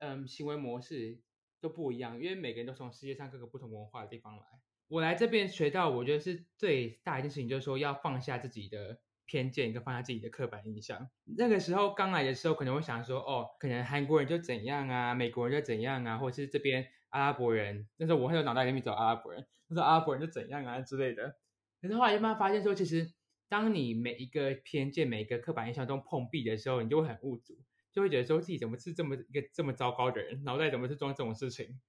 [0.00, 1.22] 嗯，行为模式
[1.62, 4.42] 都不一样，因为每个人都从世界上各个不同文化的地方来。
[4.88, 11.08] 我来这边学到，我觉得是最大一件事情，就是说要放下自己的偏见，跟放下自己的刻板印象。
[11.38, 21.36] 那个时候刚来的时候，可能会想说，哦，可能韩国人就怎样啊，美国人就怎样啊，或者是这边阿拉伯人，那时候我很有脑袋里面走阿拉伯人，那时候阿拉伯人就怎样啊之类的。
[21.80, 23.12] 可是后来慢慢发现说，其实
[23.48, 27.56] 当你每一个偏见、每一个刻板印象都碰壁的时候，你就会很无助。
[27.92, 31.80] 就会觉得说自己怎么是这么一个这么糟糕的人，脑袋怎么是装这种事情？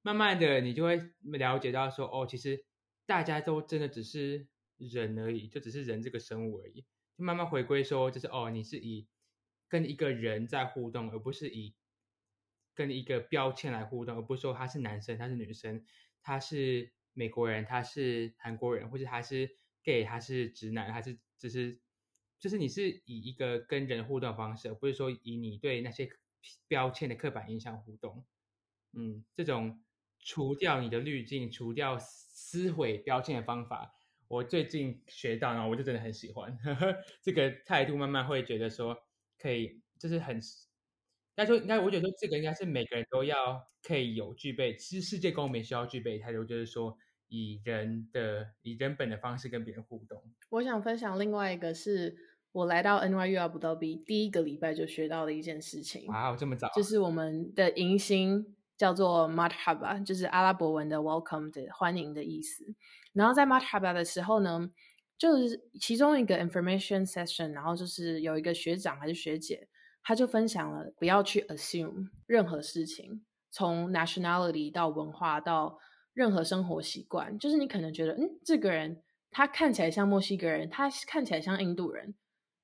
[0.00, 2.64] 慢慢的，你就会了解到说，哦，其实
[3.04, 4.46] 大家都真的只是
[4.78, 6.86] 人而已，就只是人这个生物而已。
[7.18, 9.06] 就慢慢回归说，就是哦，你是以
[9.68, 11.74] 跟一个人在互动，而不是以
[12.74, 15.84] 跟一个标签来互动，而不是说他是男生，他是女生，
[16.22, 21.80] 他是美国人，他是韩国人，或者他是 gay，他是直男，还是只是。
[22.38, 26.10] 就是你是以一个跟人互动方式，而不是说以你对那些
[26.66, 28.26] 标签的刻板印象互动。
[28.94, 29.84] 嗯，这种
[30.18, 33.94] 除掉你的滤镜、除掉撕毁标签的方法，
[34.26, 36.58] 我最近学到，然后我就真的很喜欢
[37.22, 37.96] 这个态度。
[37.96, 38.98] 慢慢会觉得说，
[39.38, 40.40] 可以就是很，
[41.34, 46.96] 该说应该，我觉得说这个应该是每个人都要可以有具备，其实世界公民需要具备态度，就是说
[47.28, 50.22] 以人的以人本的方式跟别人互动。
[50.50, 52.16] 我想分享另外一个是。
[52.52, 62.74] 我来到 NYU Abu Dhabi 第一个礼拜就学到的一件事情，哇，这么早，就是我们的迎新叫做 Marhaba，就是阿拉伯文的 Welcome 的欢迎的意思。
[63.14, 64.70] 然后在 Marhaba 的时候呢，
[65.16, 69.66] 就是其中一个 Information Session，然后就是有一个学长还是学姐，
[70.02, 75.78] 他就分享了不要去 assume 任何事情，从 nationality 到文化到
[76.12, 82.14] 任何生活习惯，就是你可能觉得，嗯，这个人他看起来像墨西哥人，他看起来像印度人。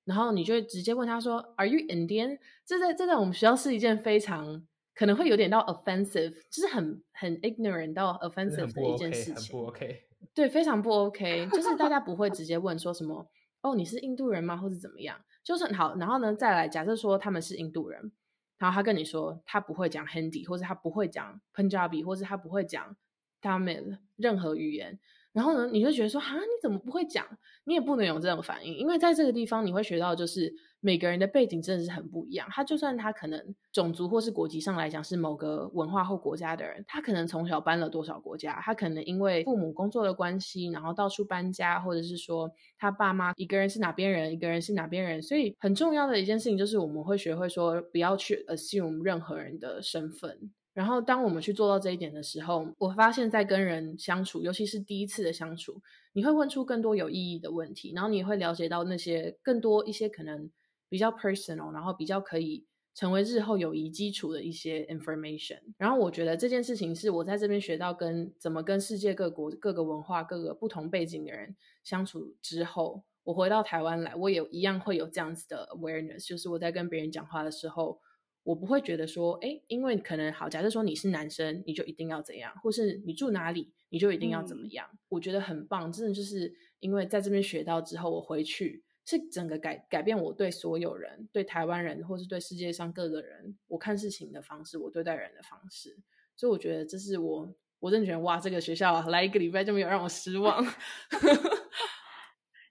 [0.04, 9.52] 然后你就会直接问他说：“Are you Indian？” 这在这在我们学校是一件非常可能会有点到 offensive，就是很很 ignorant 到 offensive 的一件事情。
[9.52, 11.46] 不 OK，对，非常不 OK。
[11.52, 15.20] 就是大家不会 直接问说什么：“哦，你是印度人吗？”或者怎么样？
[15.48, 15.96] 就是好。
[15.96, 18.12] 然后呢，再来假设说他们是印度人，
[18.58, 22.94] 然后他跟你说他不会讲 Hindi，或者他不会讲 Punjabi，或者他不会讲
[23.40, 25.00] Tamil 任何语言。
[25.38, 27.24] 然后呢，你就觉得说，哈，你怎么不会讲？
[27.62, 32.48] 你也不能有这种反应，因为在这个地方你会学到，就是每个人的背景真的是很不一样。
[32.50, 45.22] 他就算他可能种族或是国籍上来讲是某个文化或国家的人，他可能从小搬了多少国家，他可能因为父母工作的关系，然后到处搬家，或者是说他爸妈一个人是哪边人，一个人是哪边人。
[45.22, 50.50] 所以很重要的一件事情就是，我们会学会说，不要去 assume 任何人的身份。
[50.78, 60.48] 然后，当我们去做到这一点的时候，我发现，在跟人相处，尤其是第一次的相处，你会问出更多有意义的问题，然后你会了解到那些更多一些可能
[60.88, 62.64] 比较 personal，然后比较可以
[62.94, 65.58] 成为日后友谊基础的一些 information。
[65.78, 77.98] 然后，我觉得这件事情是我在这边学到跟怎么跟世界各国各个文化、各个不同背景的人相处之后，我回到台湾来，我也一样会有这样子的 awareness，就是我在跟别人讲话的时候。
[78.48, 84.88] 我不会觉得说，哎，因为可能好，假设说你是男生，你就一定要怎样，或是你住哪里，你就一定要怎么样。
[85.10, 95.98] 我觉得很棒，真的就是因为在这边学到之后，我回去是整个改改变我对所有人、对台湾人，或是对世界上各个人，我看事情的方式，我对待人的方式。
[96.34, 100.64] 所以我觉得这是我，我真的觉得哇，这个学校来一个礼拜就没有让我失望。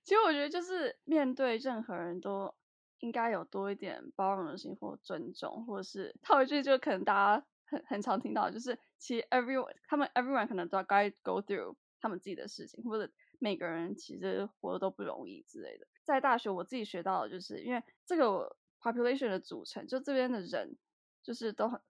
[0.03, 2.51] 其实我觉得就是面对任何人都。
[2.99, 15.87] 应该有多一点包容心或尊重，或者是套一句就可能大家很很常听到，就是其实 everyone 他们 everyone 可能都该 go through 他们自己的事情，或者每个人其实活的都不容易之类的。
[16.03, 20.77] 在大学我自己学到的就是，因为这个 population 的组成，就这边的人
[21.21, 21.81] 就是都很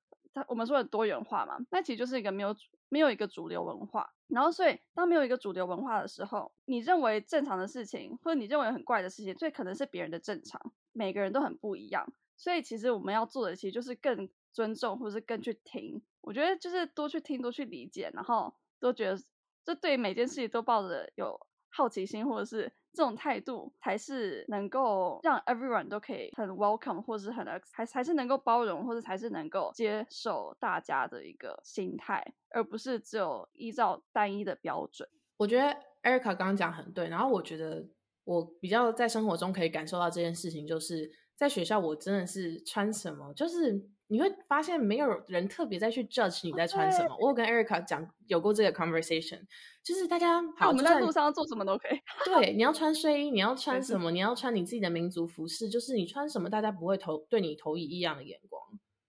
[0.47, 2.55] 我们说的多元化嘛，那其实就是一个没有
[2.89, 4.13] 没有一个主流文化。
[4.27, 10.73] 然后，所以当没有一个主流文化的时候，你认为正常的事情，或者你认为很怪的事情，最可能是别人的正常。
[10.91, 16.01] 每个人都很不一样，所以其实我们要做的，其实就是更尊重，或是更去听。
[16.21, 19.17] 我觉得就是多去听，多去理解，然后都觉得，
[19.63, 35.07] 就对每件事情都抱着有好奇心，或者是这种态度，才是能够让 everyone 都可以很 welcome，或是很还还是能够包容，或者才是能够接受大家的一个心态，而不是只有依照单一的标准。
[35.37, 35.65] 我觉得
[36.01, 37.87] Erica 刚刚讲很对，然后我觉得
[38.23, 43.89] 我比较在生活中可以感受到这件事情，就是在学校我真的是穿什么，就是。
[44.09, 47.17] 你会发现没有人特别再去 judge 你在穿什么。
[47.19, 49.41] 我有跟 Erica 讲有过这个 conversation，
[49.83, 51.99] 就是大家好，我们在路上做什么都可以。
[52.23, 54.09] 对，你要穿睡衣，你要 穿什么？
[54.11, 58.61] 你要穿你自己的民族服饰，就是你穿什么，大家不会投对你投以异样的眼光，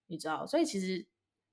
[0.08, 0.44] 你知道？
[0.44, 1.06] 所以其实，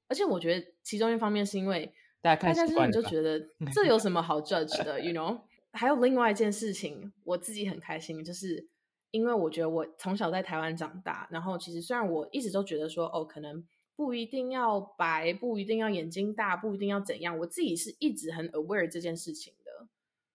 [0.08, 3.40] 而且我觉得其中一方面是因为大家看习惯就觉得
[3.72, 5.42] 这有什么好 judge 的，you know？
[5.74, 8.68] 还有另外一件事情，我自己很开心，就是。
[9.16, 19.88] 因为我觉得我从小在台湾长大，然后其实虽然我一直都觉得说，哦，可能不一定要白，不一定要眼睛大，不一定要怎样，我自己是一直很 aware 这件事情的，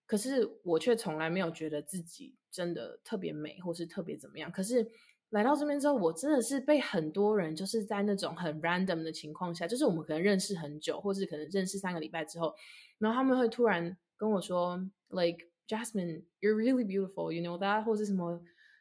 [0.07, 4.51] 可是我却从来没有觉得自己真的特别美，或是特别怎么样。
[4.51, 4.90] 可是
[5.29, 12.55] 来到这边之后，我真的是被很多人就是在那种很 random 的情况下，就是我们可能认识很久，或是可能认识三个礼拜之后，
[12.97, 14.79] 然后他们会突然跟我说
[15.11, 18.40] ，like Jasmine，you're really beautiful，you know that，或是什么。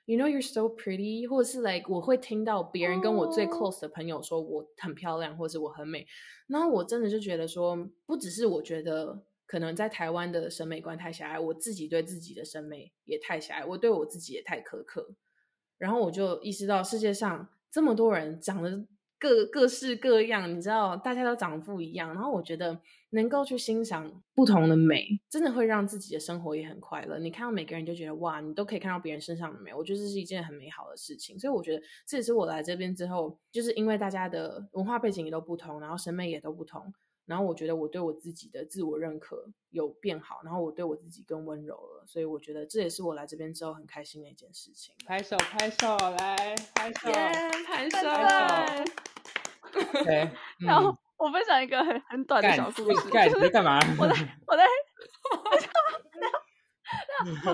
[0.10, 6.08] You know you're so pretty，或者是 like 我会听到别人跟我最 close 的朋友说我很漂亮，或者是我很美，
[6.48, 15.14] 然后我真的就觉得说，不只是我觉得可能在台湾的审美观太狭隘，我自己对自己的审美也太狭隘，我对我自己也太苛刻，
[15.78, 18.88] 然后我就意识到世界上这么多人长得。
[19.22, 22.14] 各各式各样，你知道，大家都长得不一样。
[22.14, 22.80] 然后我觉得
[23.12, 27.18] 能够去欣赏不同的美，真的会让自己的生活也很快乐。
[27.18, 31.40] 你看到每个人就觉得哇，你都可以看到别人身上的美，我觉得这是一件很美好的事情。
[31.40, 36.94] 所以我觉得这也是我来这边之后，就是因为大家的文化背景也都不同，然后审美也都不同。
[37.26, 44.96] 然后我觉得我对我自己的自我认可有变好，然后我对我自己更温柔了，所以我觉得这也是我来这边之后很开心的一件事情。
[45.06, 47.12] 拍手拍手来拍手
[47.68, 47.98] 拍手。
[50.04, 53.10] 对， 然后我分享一个很很短的小故事。
[53.10, 53.78] 干你在干嘛？
[54.00, 54.16] 我在
[54.48, 54.68] 我在，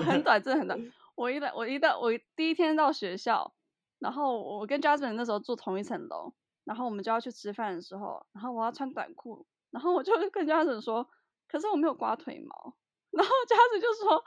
[0.00, 0.92] 很短，真的很短。
[1.14, 3.52] 我一来我一到我第一天到学校，
[3.98, 6.32] 然后我跟 Jasmine 那时候住同一层楼，
[6.64, 9.46] 然后我们就要去吃饭的时候，然后我要穿短裤。
[9.72, 11.06] 然后我就跟家人说，
[11.48, 12.74] 可是我没有刮腿毛。
[13.10, 14.24] 然后家人就说，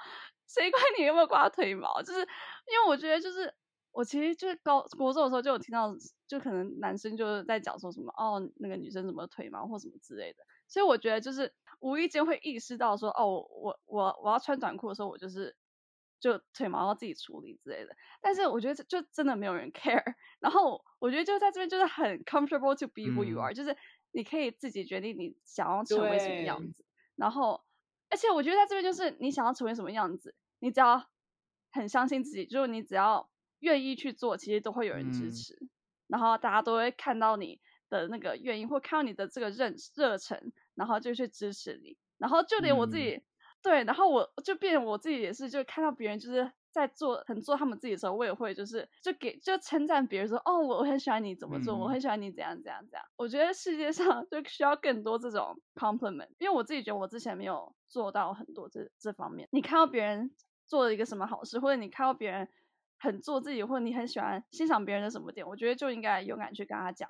[0.48, 2.02] 谁管你有没有刮腿毛？
[2.02, 2.26] 就是因
[2.80, 3.54] 为我觉得，就是
[3.92, 5.94] 我其实就是高国中的时候就有听到，
[6.28, 10.44] 就可能男生就是在讲说什么哦，那个女生怎么腿毛或什么之类的。
[10.68, 15.56] 所以我觉得就是无意间会意识到说，哦，我我我要穿短裤的时候，我就是
[16.20, 17.96] 就腿毛要自己处理之类的。
[18.22, 20.04] 但是我觉得就真的没有人 care。
[20.40, 23.76] 然后我觉得就在这边就是很 comfortable to be who you are，就是。
[24.12, 26.84] 你可以自己决定你想要成为什么样子，
[27.16, 27.64] 然后，
[28.10, 31.08] 而且我觉得在这边就是你想要成为什么样子，你只要
[31.72, 35.58] 很相信自己，就是你只要愿意去做，其实都会有人支持，
[36.08, 43.22] 然后大家都会看到你的那个愿意，或看到你的这个热热忱，然后就去支持你，然后就连我自己，
[43.62, 46.52] 对，然后我就变我自己也是，就看到别人就是。
[46.72, 53.04] 在做很做他们自己的时候，我也会就是就给就称赞别人说哦，我很喜欢你怎么做，我很喜欢你怎样怎样怎样。
[53.16, 59.50] 我觉得世界上就需要更多这种 compliment，因为我自己觉得我之前没有做到很多这这方面。
[59.52, 60.30] 你看到别人
[60.68, 62.48] 做了一个什么好事，或者你看到别人
[63.00, 67.10] 很做自己，或者你很喜欢欣赏别人的什么点，我觉得就应该勇敢去跟他讲，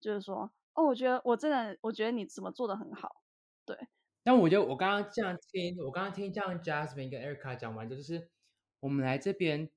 [0.00, 3.22] 就是说哦，我觉得我真的我觉得你怎么做的很好，
[3.64, 3.76] 对。
[4.22, 8.28] 但我觉得我刚刚这样听，我刚刚听这样 Jasmine 跟 Erica 讲完，就是。
[8.80, 9.70] 我们来这边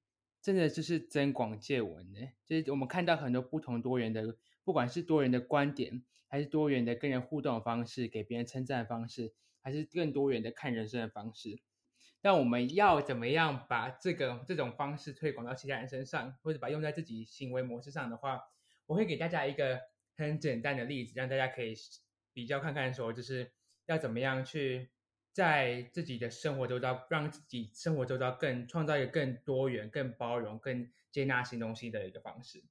[0.43, 11.58] 真的就是增广见闻呢，就是我们看到很多不同多元的，不管是多元的观点，还是多元的跟人互动的方式，给别人称赞的方式，还是更多元的看人生的方式。
[12.22, 18.42] 但我们要怎么样把这个这种方式推广到其他人身上，或者把用在自己行为模式上的话，
[18.86, 19.80] 我会给大家一个
[20.17, 21.74] 很简单的例子，让大家可以
[22.34, 23.52] 比较看看，说就是
[23.88, 24.92] 要怎么样去。
[25.34, 32.62] 在自己的生活周遭，让自己生活周遭更创造一个更多元、更包容、更接纳新东西的一个方式。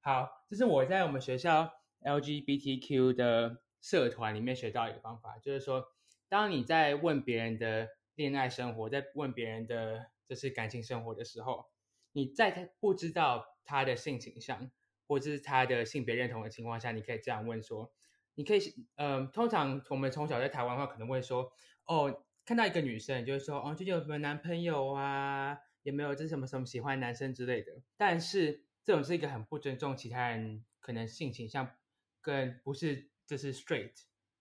[0.00, 5.88] 好，这是我在我们学校 LGBTQ 的社团里面学到一个方法，就是说，
[6.26, 11.66] 当你在问别人的恋爱生活，在问别人的就是感情生活的时候，
[12.12, 14.70] 你在他不知道他的性倾向
[15.06, 17.92] 或者是他的性别认同的情况下，你可以这样问说：
[18.34, 18.60] 你可以，
[18.96, 21.52] 嗯，通常我们从小在台湾的话，可能会说，
[21.84, 25.58] 哦，看到一个女生，就是说，哦，最近有没有男朋友啊？
[25.82, 27.72] 有没有这什么什么喜欢男生之类的？
[27.96, 31.76] 但是这种是一个很不尊重其他人，可能性倾向
[32.20, 33.92] 跟不是这是 straight，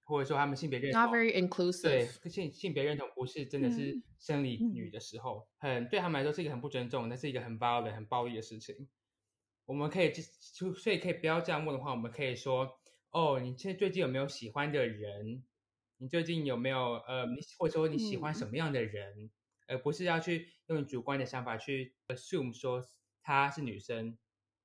[0.06, 8.88] 或者说他们性别认同 not very inclusive，对性性别认同不是真的是生理女的时候，很对他们来说是一个很不尊重，那是一个很 violent 很暴力的事情。
[9.66, 12.80] 我们可以就所以可以不要这样问的话，我们可以说，
[13.10, 15.44] 哦，你现在最近有没有喜欢的人？
[15.98, 19.32] 你最近有没有呃，你或者说你喜欢什么样的人？
[19.68, 22.86] 而不是要去用主观的想法去 assume 说
[23.24, 24.16] 她是女生，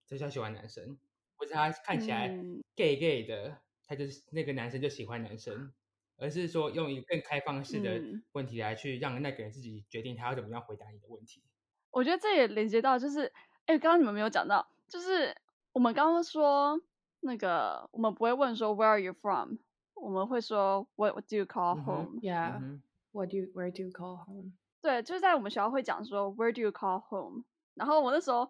[0.06, 0.98] 就叫喜欢男生，
[1.36, 2.28] 或者她看起来
[2.76, 5.72] gay gay 的，他就是那个男生就喜欢男生，
[6.16, 11.42] 而是说用一个更开放式的问题来去让那个人自己决定他要怎么样回答你的问题。
[11.90, 13.32] 我觉得这也连接到就是，
[13.66, 15.36] 哎，刚刚你们没有讲到，就是
[15.72, 16.80] 我们刚刚说
[17.18, 19.56] 那个我们不会问说 Where are you from？
[19.94, 24.52] 我们会说 What do you call home？Yeah，What do you Where do you call home？
[24.80, 27.42] 对，就是在我们学校会讲说 Where do you call home？
[27.74, 28.48] 然后我那时候，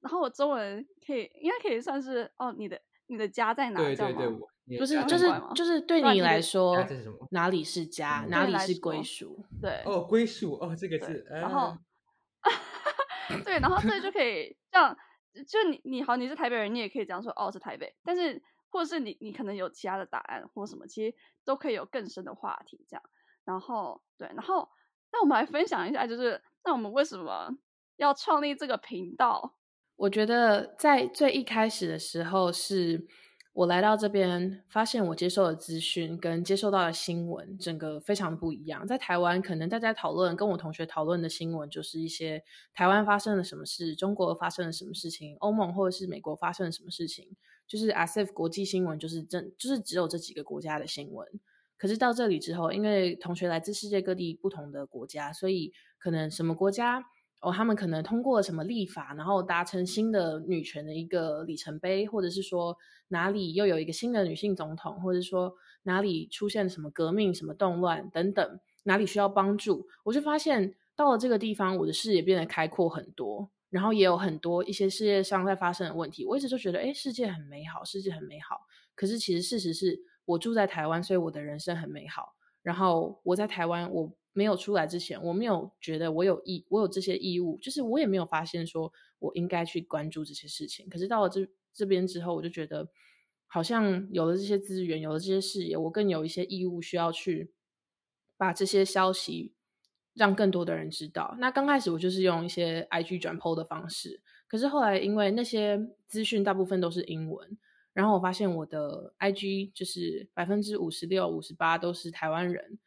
[0.00, 3.80] 然后我中文可以应该可以算是哦，你的你的家在哪？
[3.80, 4.26] 对对对，
[4.76, 6.76] 不是就是就是对你来说
[7.30, 9.42] 哪里是家，哪里是归属？
[9.62, 11.24] 对哦，归属哦，这个是。
[11.30, 11.78] 然后，
[13.44, 14.96] 对，然后这就可以这样，
[15.46, 17.94] 就你你好，你是台北人，你也可以这样说哦，是台北。
[18.04, 23.02] 但是或者是你你可能有其他的答案或什么，其实都可以有更深的话题这样。
[23.44, 24.68] 然后对，然后。
[25.10, 27.48] 那我们来分享一下，就是那我们为什么
[27.96, 29.54] 要创立这个频道？
[29.96, 33.06] 我觉得在最一开始的时候，是
[33.58, 38.86] 我来到这边，发现我接受的资讯跟接受到的新闻，整个非常不一样。
[38.86, 47.34] 在台湾，可能大家讨论跟我同学讨论的新闻，就是一些台湾发生了什么事，中国发生了什么事情，欧盟或者是美国发生了什么事情，
[47.66, 51.26] 就是 ASF 国际新闻就是正就是只有这几个国家的新闻。
[51.76, 57.02] 可是到这里之后，因为同学来自世界各地不同的国家，所以可能什么国家
[57.40, 62.76] 哦，他们可能通过什么立法，然后达成新的女权的一个里程碑，或者是说
[63.08, 76.26] 哪里又有一个新的女性总统，或者说哪里出现什么革命、什么动乱等等，哪里需要帮助，我就发现到了这个地方，我的视野变得开阔很多，然后也有很多一些世界上在发生的问题。
[76.26, 78.60] 我一直都觉得，哎，世界很美好，世界很美好。
[78.94, 79.98] 可是其实事实是。
[80.28, 82.34] 我住在台湾，所以我的人生很美好。
[82.60, 90.88] 然后我在台湾，我没有出来之前，我没有觉得我有义，我有这些义务，就是我也没有发现说我应该去关注这些事情。
[90.88, 92.88] 可是到了这这边之后，我就觉得
[93.46, 97.52] 好像有了这些资源，有了这些视野，我更有一些义务需要去
[98.36, 99.52] 把这些消息
[100.14, 101.36] 让更多的人知道。
[101.38, 107.58] 那刚开始我就是用一些 IG 转 PO 的方式，可是后来因为那些资讯大部分都是英文。
[107.94, 112.78] 然后我发现我的 IG 就是百分之五十六、五十八都是台湾人，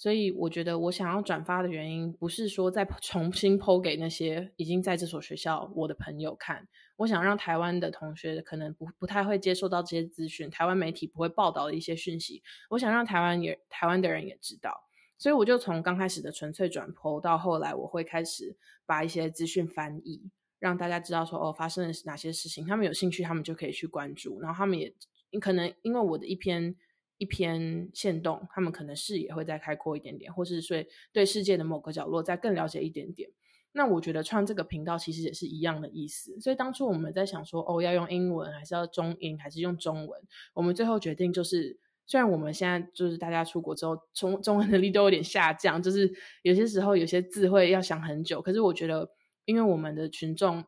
[0.00, 14.84] 所以我觉得我想要转发的原因不是说再重新 PO 给那些已经在这所学校我的朋友看，我想让台湾的同学可能不不太会接受到这些资讯，台湾媒体不会报道的一些讯息，我想让台湾也台湾的人也知道，
[15.18, 20.30] 所以我就从刚开始的纯粹转 PO 到后来我会开始把一些资讯翻译。
[20.58, 24.40] 让大家知道说哦，发生了哪些事情，他们有兴趣，他们就可以去关注。
[24.42, 24.94] 然后他们也
[25.40, 26.76] 可能因为我的一篇
[27.20, 33.30] 一篇线动，他们可能视野会再开阔一点点，或是说对世界的某个角落再更了解一点点。
[33.70, 36.40] 那我觉得创这个频道其实也是一样的意思。
[36.40, 40.20] 所以当初我们在想说哦，要用英文还是要中英还是用中文，
[40.54, 46.12] 我们最后决定就是，虽然我们现在就是大家出国之后，中中文能力都有点下降，就是
[46.42, 49.10] 有些时候有些字会要想很久，可是我觉得。
[49.46, 50.64] 因为我们的群众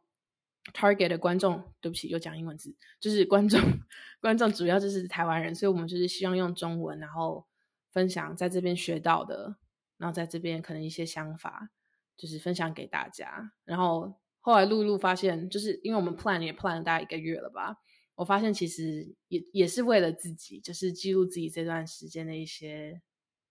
[0.73, 3.61] target 的观众，对不起，又讲英文字，就是观众，
[4.23, 7.45] 观众主要就是台湾人，所以我们就是希望用中文，然后
[7.91, 9.57] 分享在这边学到的，
[9.99, 11.71] 然后在这边可能一些想法，
[12.17, 13.53] 就是分享给大家。
[13.65, 17.77] 然后后来录一录，发现就是因为我们 plan 也 plan 了大概一个月了吧，
[18.15, 23.03] 我发现其实也也是为了自己，就是记录自己这段时间的一些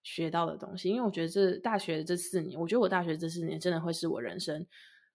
[0.02, 0.90] 学到的东西。
[0.90, 4.66] 因为我觉得这大学这四年，我觉得我大学这四年真的会是我人生。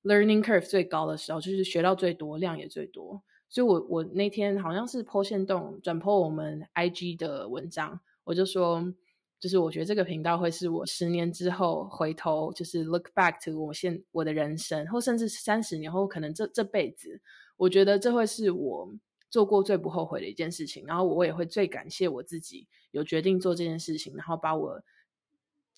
[0.06, 3.20] Learning curve 最高的时候，就是学到最多，量也最多。
[3.48, 8.94] 所以，我我那天好像是剖线动转剖我们 IG 的文章，我就说，
[9.40, 17.20] 就是我觉得这个频道会是我十年之后回头，就是 look back to 我现我的人生，或甚至三十年后，可能这这辈子，
[17.56, 18.88] 我觉得这会是我
[19.28, 20.86] 做过最不后悔的一件事情。
[20.86, 24.80] 然后，我也会最感谢我自己有决定做这件事情，然后把我。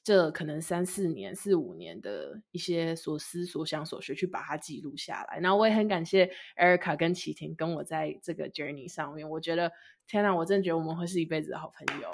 [0.08, 5.38] 这可能三四年、四五年的一些所思所想所学，去把它记录下来。
[5.38, 9.28] 然后我也很感谢 Erica 跟启婷跟我在这个 journey 上面。
[9.28, 9.70] 我觉得
[10.06, 12.08] 天哪，我真的觉得我们会是一辈子的好朋友。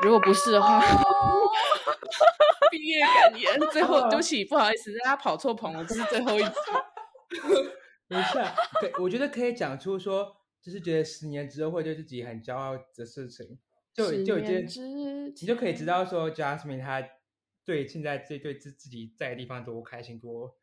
[0.00, 0.80] 如果不是的话，
[2.70, 6.52] 毕业感言，最后 对不起，不好意思，大家跑错棚了，这是最后一次。
[8.06, 8.38] 没事，
[8.80, 13.58] 对我觉得可以讲出说，就是觉得十年之后会对自己很骄傲的事情，
[13.96, 17.02] 就就已经，你就可以知道说，Jasmine 他
[17.64, 20.54] 对现在这对自自己在的地方多开心，多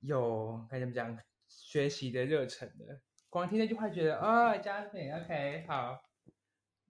[0.00, 3.00] 有该怎么讲，学习的热忱的。
[3.28, 6.02] 光听那句话，觉得啊，Jasmine，OK，好，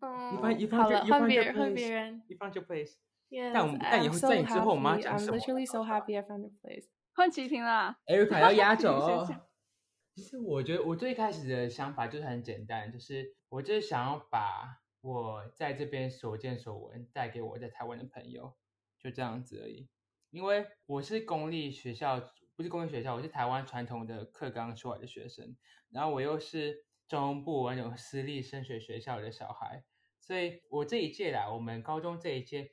[0.01, 2.95] 嗯，一方一方就一方就 place，一方就 place。
[3.53, 6.87] 但我们但以后在你之后，我们要讲什么？I'm literally so happy I found a place。
[7.15, 9.27] 换齐平啦，Erica 要压轴。
[10.15, 18.55] 其实我觉得我最开始的想法就是很简单，就是我就是想要把我在这边所见所闻带给我在台湾的朋友，
[18.99, 19.89] 就这样子而已。
[20.29, 22.21] 因为我是公立学校，
[22.55, 25.57] 不是公立学校，我是台湾传统的课纲出来的学生，
[25.89, 29.83] 然后我又是中部那种私立升学学校的小孩，
[30.21, 32.73] 所以我这一届啦，我们高中这一届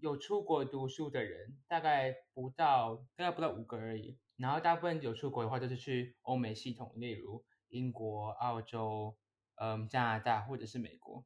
[0.00, 4.18] 有出国读书的人，大概不到大概不到五个而已。
[4.36, 9.16] 然后大部分有出国的话，都是去欧美系统，例如英国、澳洲、
[9.54, 11.24] 嗯加拿大或者是美国。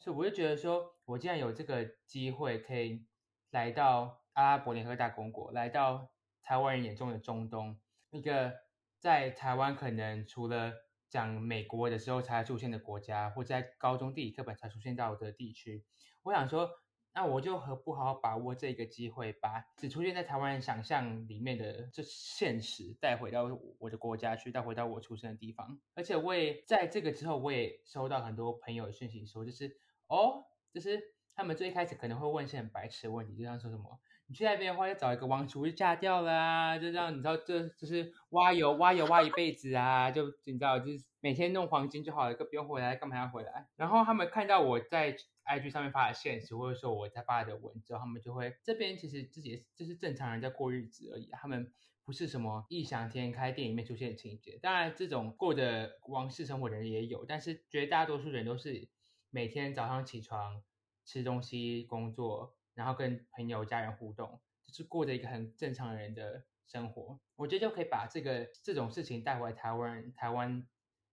[0.00, 3.06] 所以我就觉得说，我既然有这个机会可以
[3.50, 6.10] 来到阿拉伯联合大公国，来到
[6.42, 7.78] 台湾人眼中的中东，
[8.10, 8.52] 一个
[8.98, 10.72] 在台湾可能除了
[11.08, 15.84] 讲美国的时候才出现的国家，或在高中地理课本才出现到的地区，
[16.24, 16.68] 我想说。
[17.12, 25.80] 那我就何不好好把握这个机会，把只出现在台湾人想象里面的这现实带回到我的国家去，带回到我出生的地方。
[25.94, 29.76] 而且我也在这个之后，我也收到很多朋友的讯息，说就是
[30.10, 31.00] 哦，就是
[31.34, 33.98] 他们最一开始可能会问一些很白痴的问题，就像说什么。
[34.26, 43.66] 你去那边的话，要找一个王储就嫁掉了啊，就这样，你知道，这就是挖油挖油挖一辈子啊，就你知道，就是每天弄黄金就好了，不用回来，干嘛要回来？
[43.74, 51.72] 然后他们看到我在 IG 上面发的现实，或者说我在发的文之后，他们就会这边其实自己就是正常人在过日子而已，他们
[52.04, 54.60] 不是什么异想天开电影里面出现的情节。
[54.62, 58.86] 当然，这种过的王室生活的人也有，但是绝大多数人都是
[59.30, 60.62] 每天早上起床
[61.04, 62.56] 吃东西工作。
[62.72, 67.20] 然后跟朋友、家人互动，就是过着一个很正常人的生活。
[67.36, 70.66] 我觉得就可以把这个这种事情带回台湾，台湾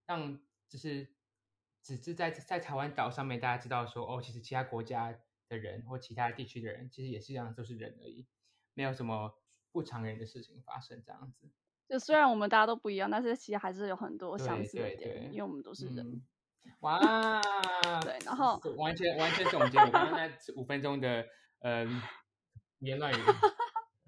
[0.05, 0.39] 让
[0.69, 1.09] 就是
[1.81, 8.25] 只是在在台湾岛上面，大家知道说，哦，其实其他国家的人或其他地区的人，其实也是一样，都是人而已，
[8.73, 9.33] 没有什么
[9.73, 11.03] 不常人的事情发生。
[11.05, 11.49] 这样子，
[11.89, 16.23] 就虽然我们大家都不一样，但是其实还是有很多相似的点，因为我们都是人。
[16.81, 17.41] 哇，
[18.01, 21.25] 对，然后完全完全总结我刚刚那五分钟的。
[21.59, 22.01] 嗯，
[22.79, 23.15] 言乱语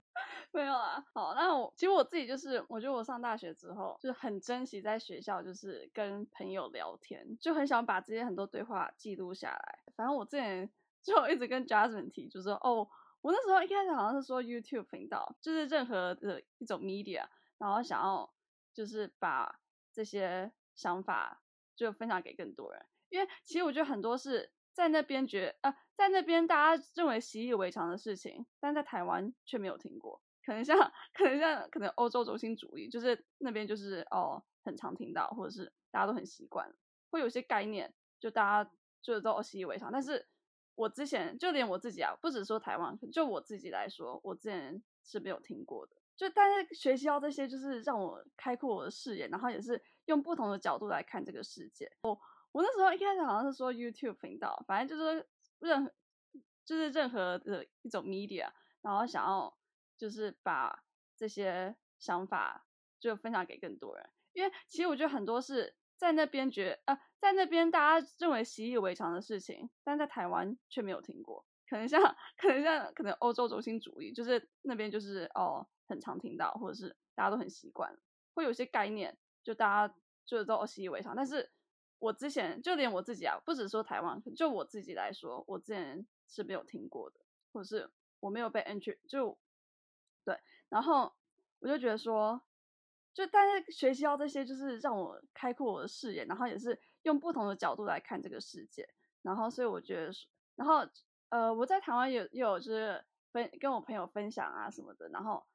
[0.53, 1.03] 没有啊。
[1.15, 9.79] 好，那我其实我自己就是，我觉得我上大学之后，就是很珍惜在学校，就是跟朋友聊天，就很想把这些很多对话记录下来。
[9.95, 10.69] 反正我之前
[11.01, 12.87] 就一直跟 Jasmine 提，就说哦，
[13.21, 17.25] 我那时候一开始好像是说 YouTube 频道，就是任何的一种 media，
[17.57, 18.31] 然后想要
[18.75, 19.59] 就是把
[19.91, 21.41] 这些想法
[21.85, 24.51] 就分享给更多人，因为其实我觉得很多是。
[24.71, 30.21] 在那边觉呃，在那边大家认为习以为常的事情，但在台湾却没有听过。
[30.45, 30.77] 可能像，
[31.13, 36.73] 可能像，可能欧洲中心主义，就是那边就是哦，很常听到，或者是大家都很习惯，
[37.09, 38.71] 会有些概念，就大家
[39.01, 39.91] 就都习以为常。
[39.91, 40.25] 但是
[40.75, 45.98] 我之前就连我自己啊，不只说台湾，就我自己来说，我之前是没有听过的。
[46.19, 51.89] 就但是学习到这些，就是让我开阔我的视野，然后也是用不同的角度来看这个世界。
[52.01, 52.19] 哦。
[52.51, 55.25] 我那时候一开始好像是说 YouTube 频道，反正就是
[55.59, 55.91] 任何
[56.65, 58.49] 就是任何的一种 media，
[58.81, 59.55] 然后想要
[59.95, 60.83] 就是把
[61.15, 62.65] 这些想法
[62.99, 72.01] 就分享给更多人，因为其实我觉得很多是在那边觉呃在那边大家认为习以为常的事情，但在台湾却没有听过，可能像
[72.37, 77.97] 可能像可能欧洲中心主义，就是那边就是哦很常听到，或者是大家都很习惯，
[78.33, 79.95] 会有些概念就大家
[80.25, 81.51] 就都习以为常，但是。
[82.01, 87.19] 我之前就连我自己啊，不止说台湾，就我自己来说，我之前是没有听过的，
[87.51, 87.91] 或者是
[88.21, 89.37] 我没有被 entry 就
[90.23, 90.39] 对，
[90.69, 91.11] 然后
[91.59, 92.41] 我就觉得说，
[93.13, 98.87] 就但是学习到这些，就是让我开阔我的视野，然后也是用不同的角度来看这个世界，
[99.21, 100.13] 然后所以我觉得，
[100.55, 100.87] 然后
[101.29, 105.45] 呃，我在台湾有有就是分跟我朋友分享啊什么的，然后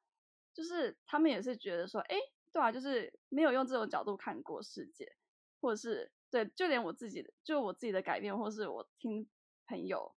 [0.52, 2.16] 就是他们也是觉得说，哎，
[2.52, 5.16] 对啊，就是没有用这种角度看过世界，
[5.60, 6.12] 或者是。
[6.30, 9.30] 对，就连我自己的，就我自己的改变，或是我听
[9.68, 10.16] 朋友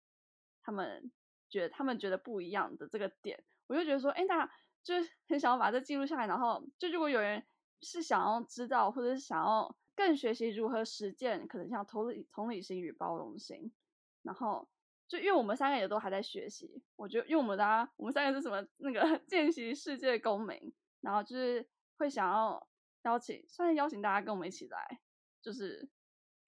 [0.63, 1.11] 他们
[1.49, 7.45] 觉得他们觉得不一样的这个点，我就觉得说，哎，大家就是很想要把这记录下来，然后就如果有人
[7.81, 13.73] 是想要知道，或者是想要更学习如何实践，可能像同理同理心与包容心，
[14.21, 14.69] 然后
[15.07, 22.67] 就因为我们三个也都还在学习，我觉得因为我们大家我们三个是什么那个 见习世界公民，然后就是会想要
[23.03, 25.01] 邀请，算是邀请大家跟我们一起来，
[25.41, 25.89] 就是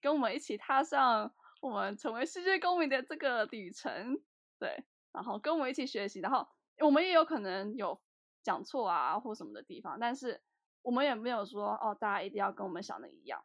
[0.00, 1.34] 跟我们一起踏上。
[1.60, 4.20] 我们成为世界公民的这个旅程，
[4.60, 6.46] 对，然后跟我们一起学习，然后
[6.78, 8.00] 我们也有可能有
[8.44, 10.40] 讲错啊或什么的地方，但是
[10.82, 13.44] 我们也没有说哦，大家一定要跟我们想的一样，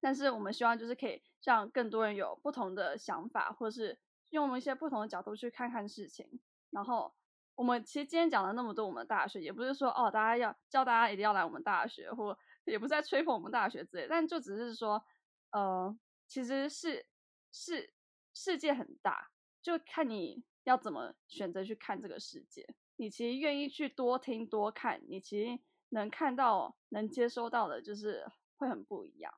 [0.00, 3.98] 但是我们希望就是可以让更多人有不同的想法，或是
[4.34, 6.28] 用一些不同的角度去看看事情。
[6.70, 7.14] 然后
[7.54, 15.02] 我们其实今天讲了那么多我们大学，也不是说哦，大家要叫大家一定要来我们大学，或也不是在吹捧我们大学之类，但就只是说，
[15.52, 17.06] 呃，其实是。
[17.56, 17.94] 是
[18.34, 19.30] 世界很大，
[19.62, 22.66] 就看你要怎么选择去看这个世界。
[22.96, 28.26] 你其实愿意去多听多看，你其实能看到、能接收到的，就是
[28.56, 29.32] 会很不一样。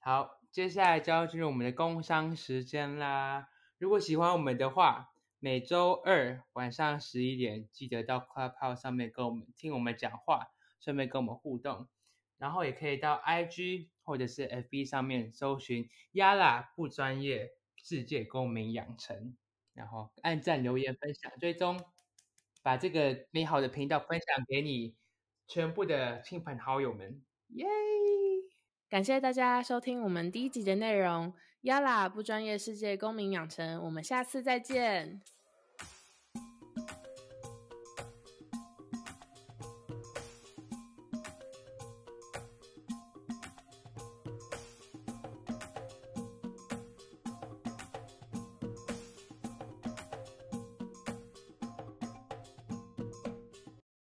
[0.00, 3.49] 好，接下来就要进入我们的工商时间啦。
[3.80, 5.08] 如果喜欢我们的话，
[5.38, 11.88] 每周二晚上十一点记得到 Clubhouse 上面跟我们听我们讲话，顺便跟我们互动。
[12.36, 19.34] 然后也可以到 IG 或者是 FB 上面搜寻“亚拉不专业世界公民养成”，
[19.72, 21.80] 然后按赞、留言、分享、追踪，
[22.62, 24.94] 把这个美好的频道分享给你
[25.48, 27.22] 全部的亲朋好友们。
[27.48, 27.66] 耶！
[28.90, 35.20] 感谢大家收听我们第一集的内容，“Yala 不专业世界公民养成”，我们下次再见。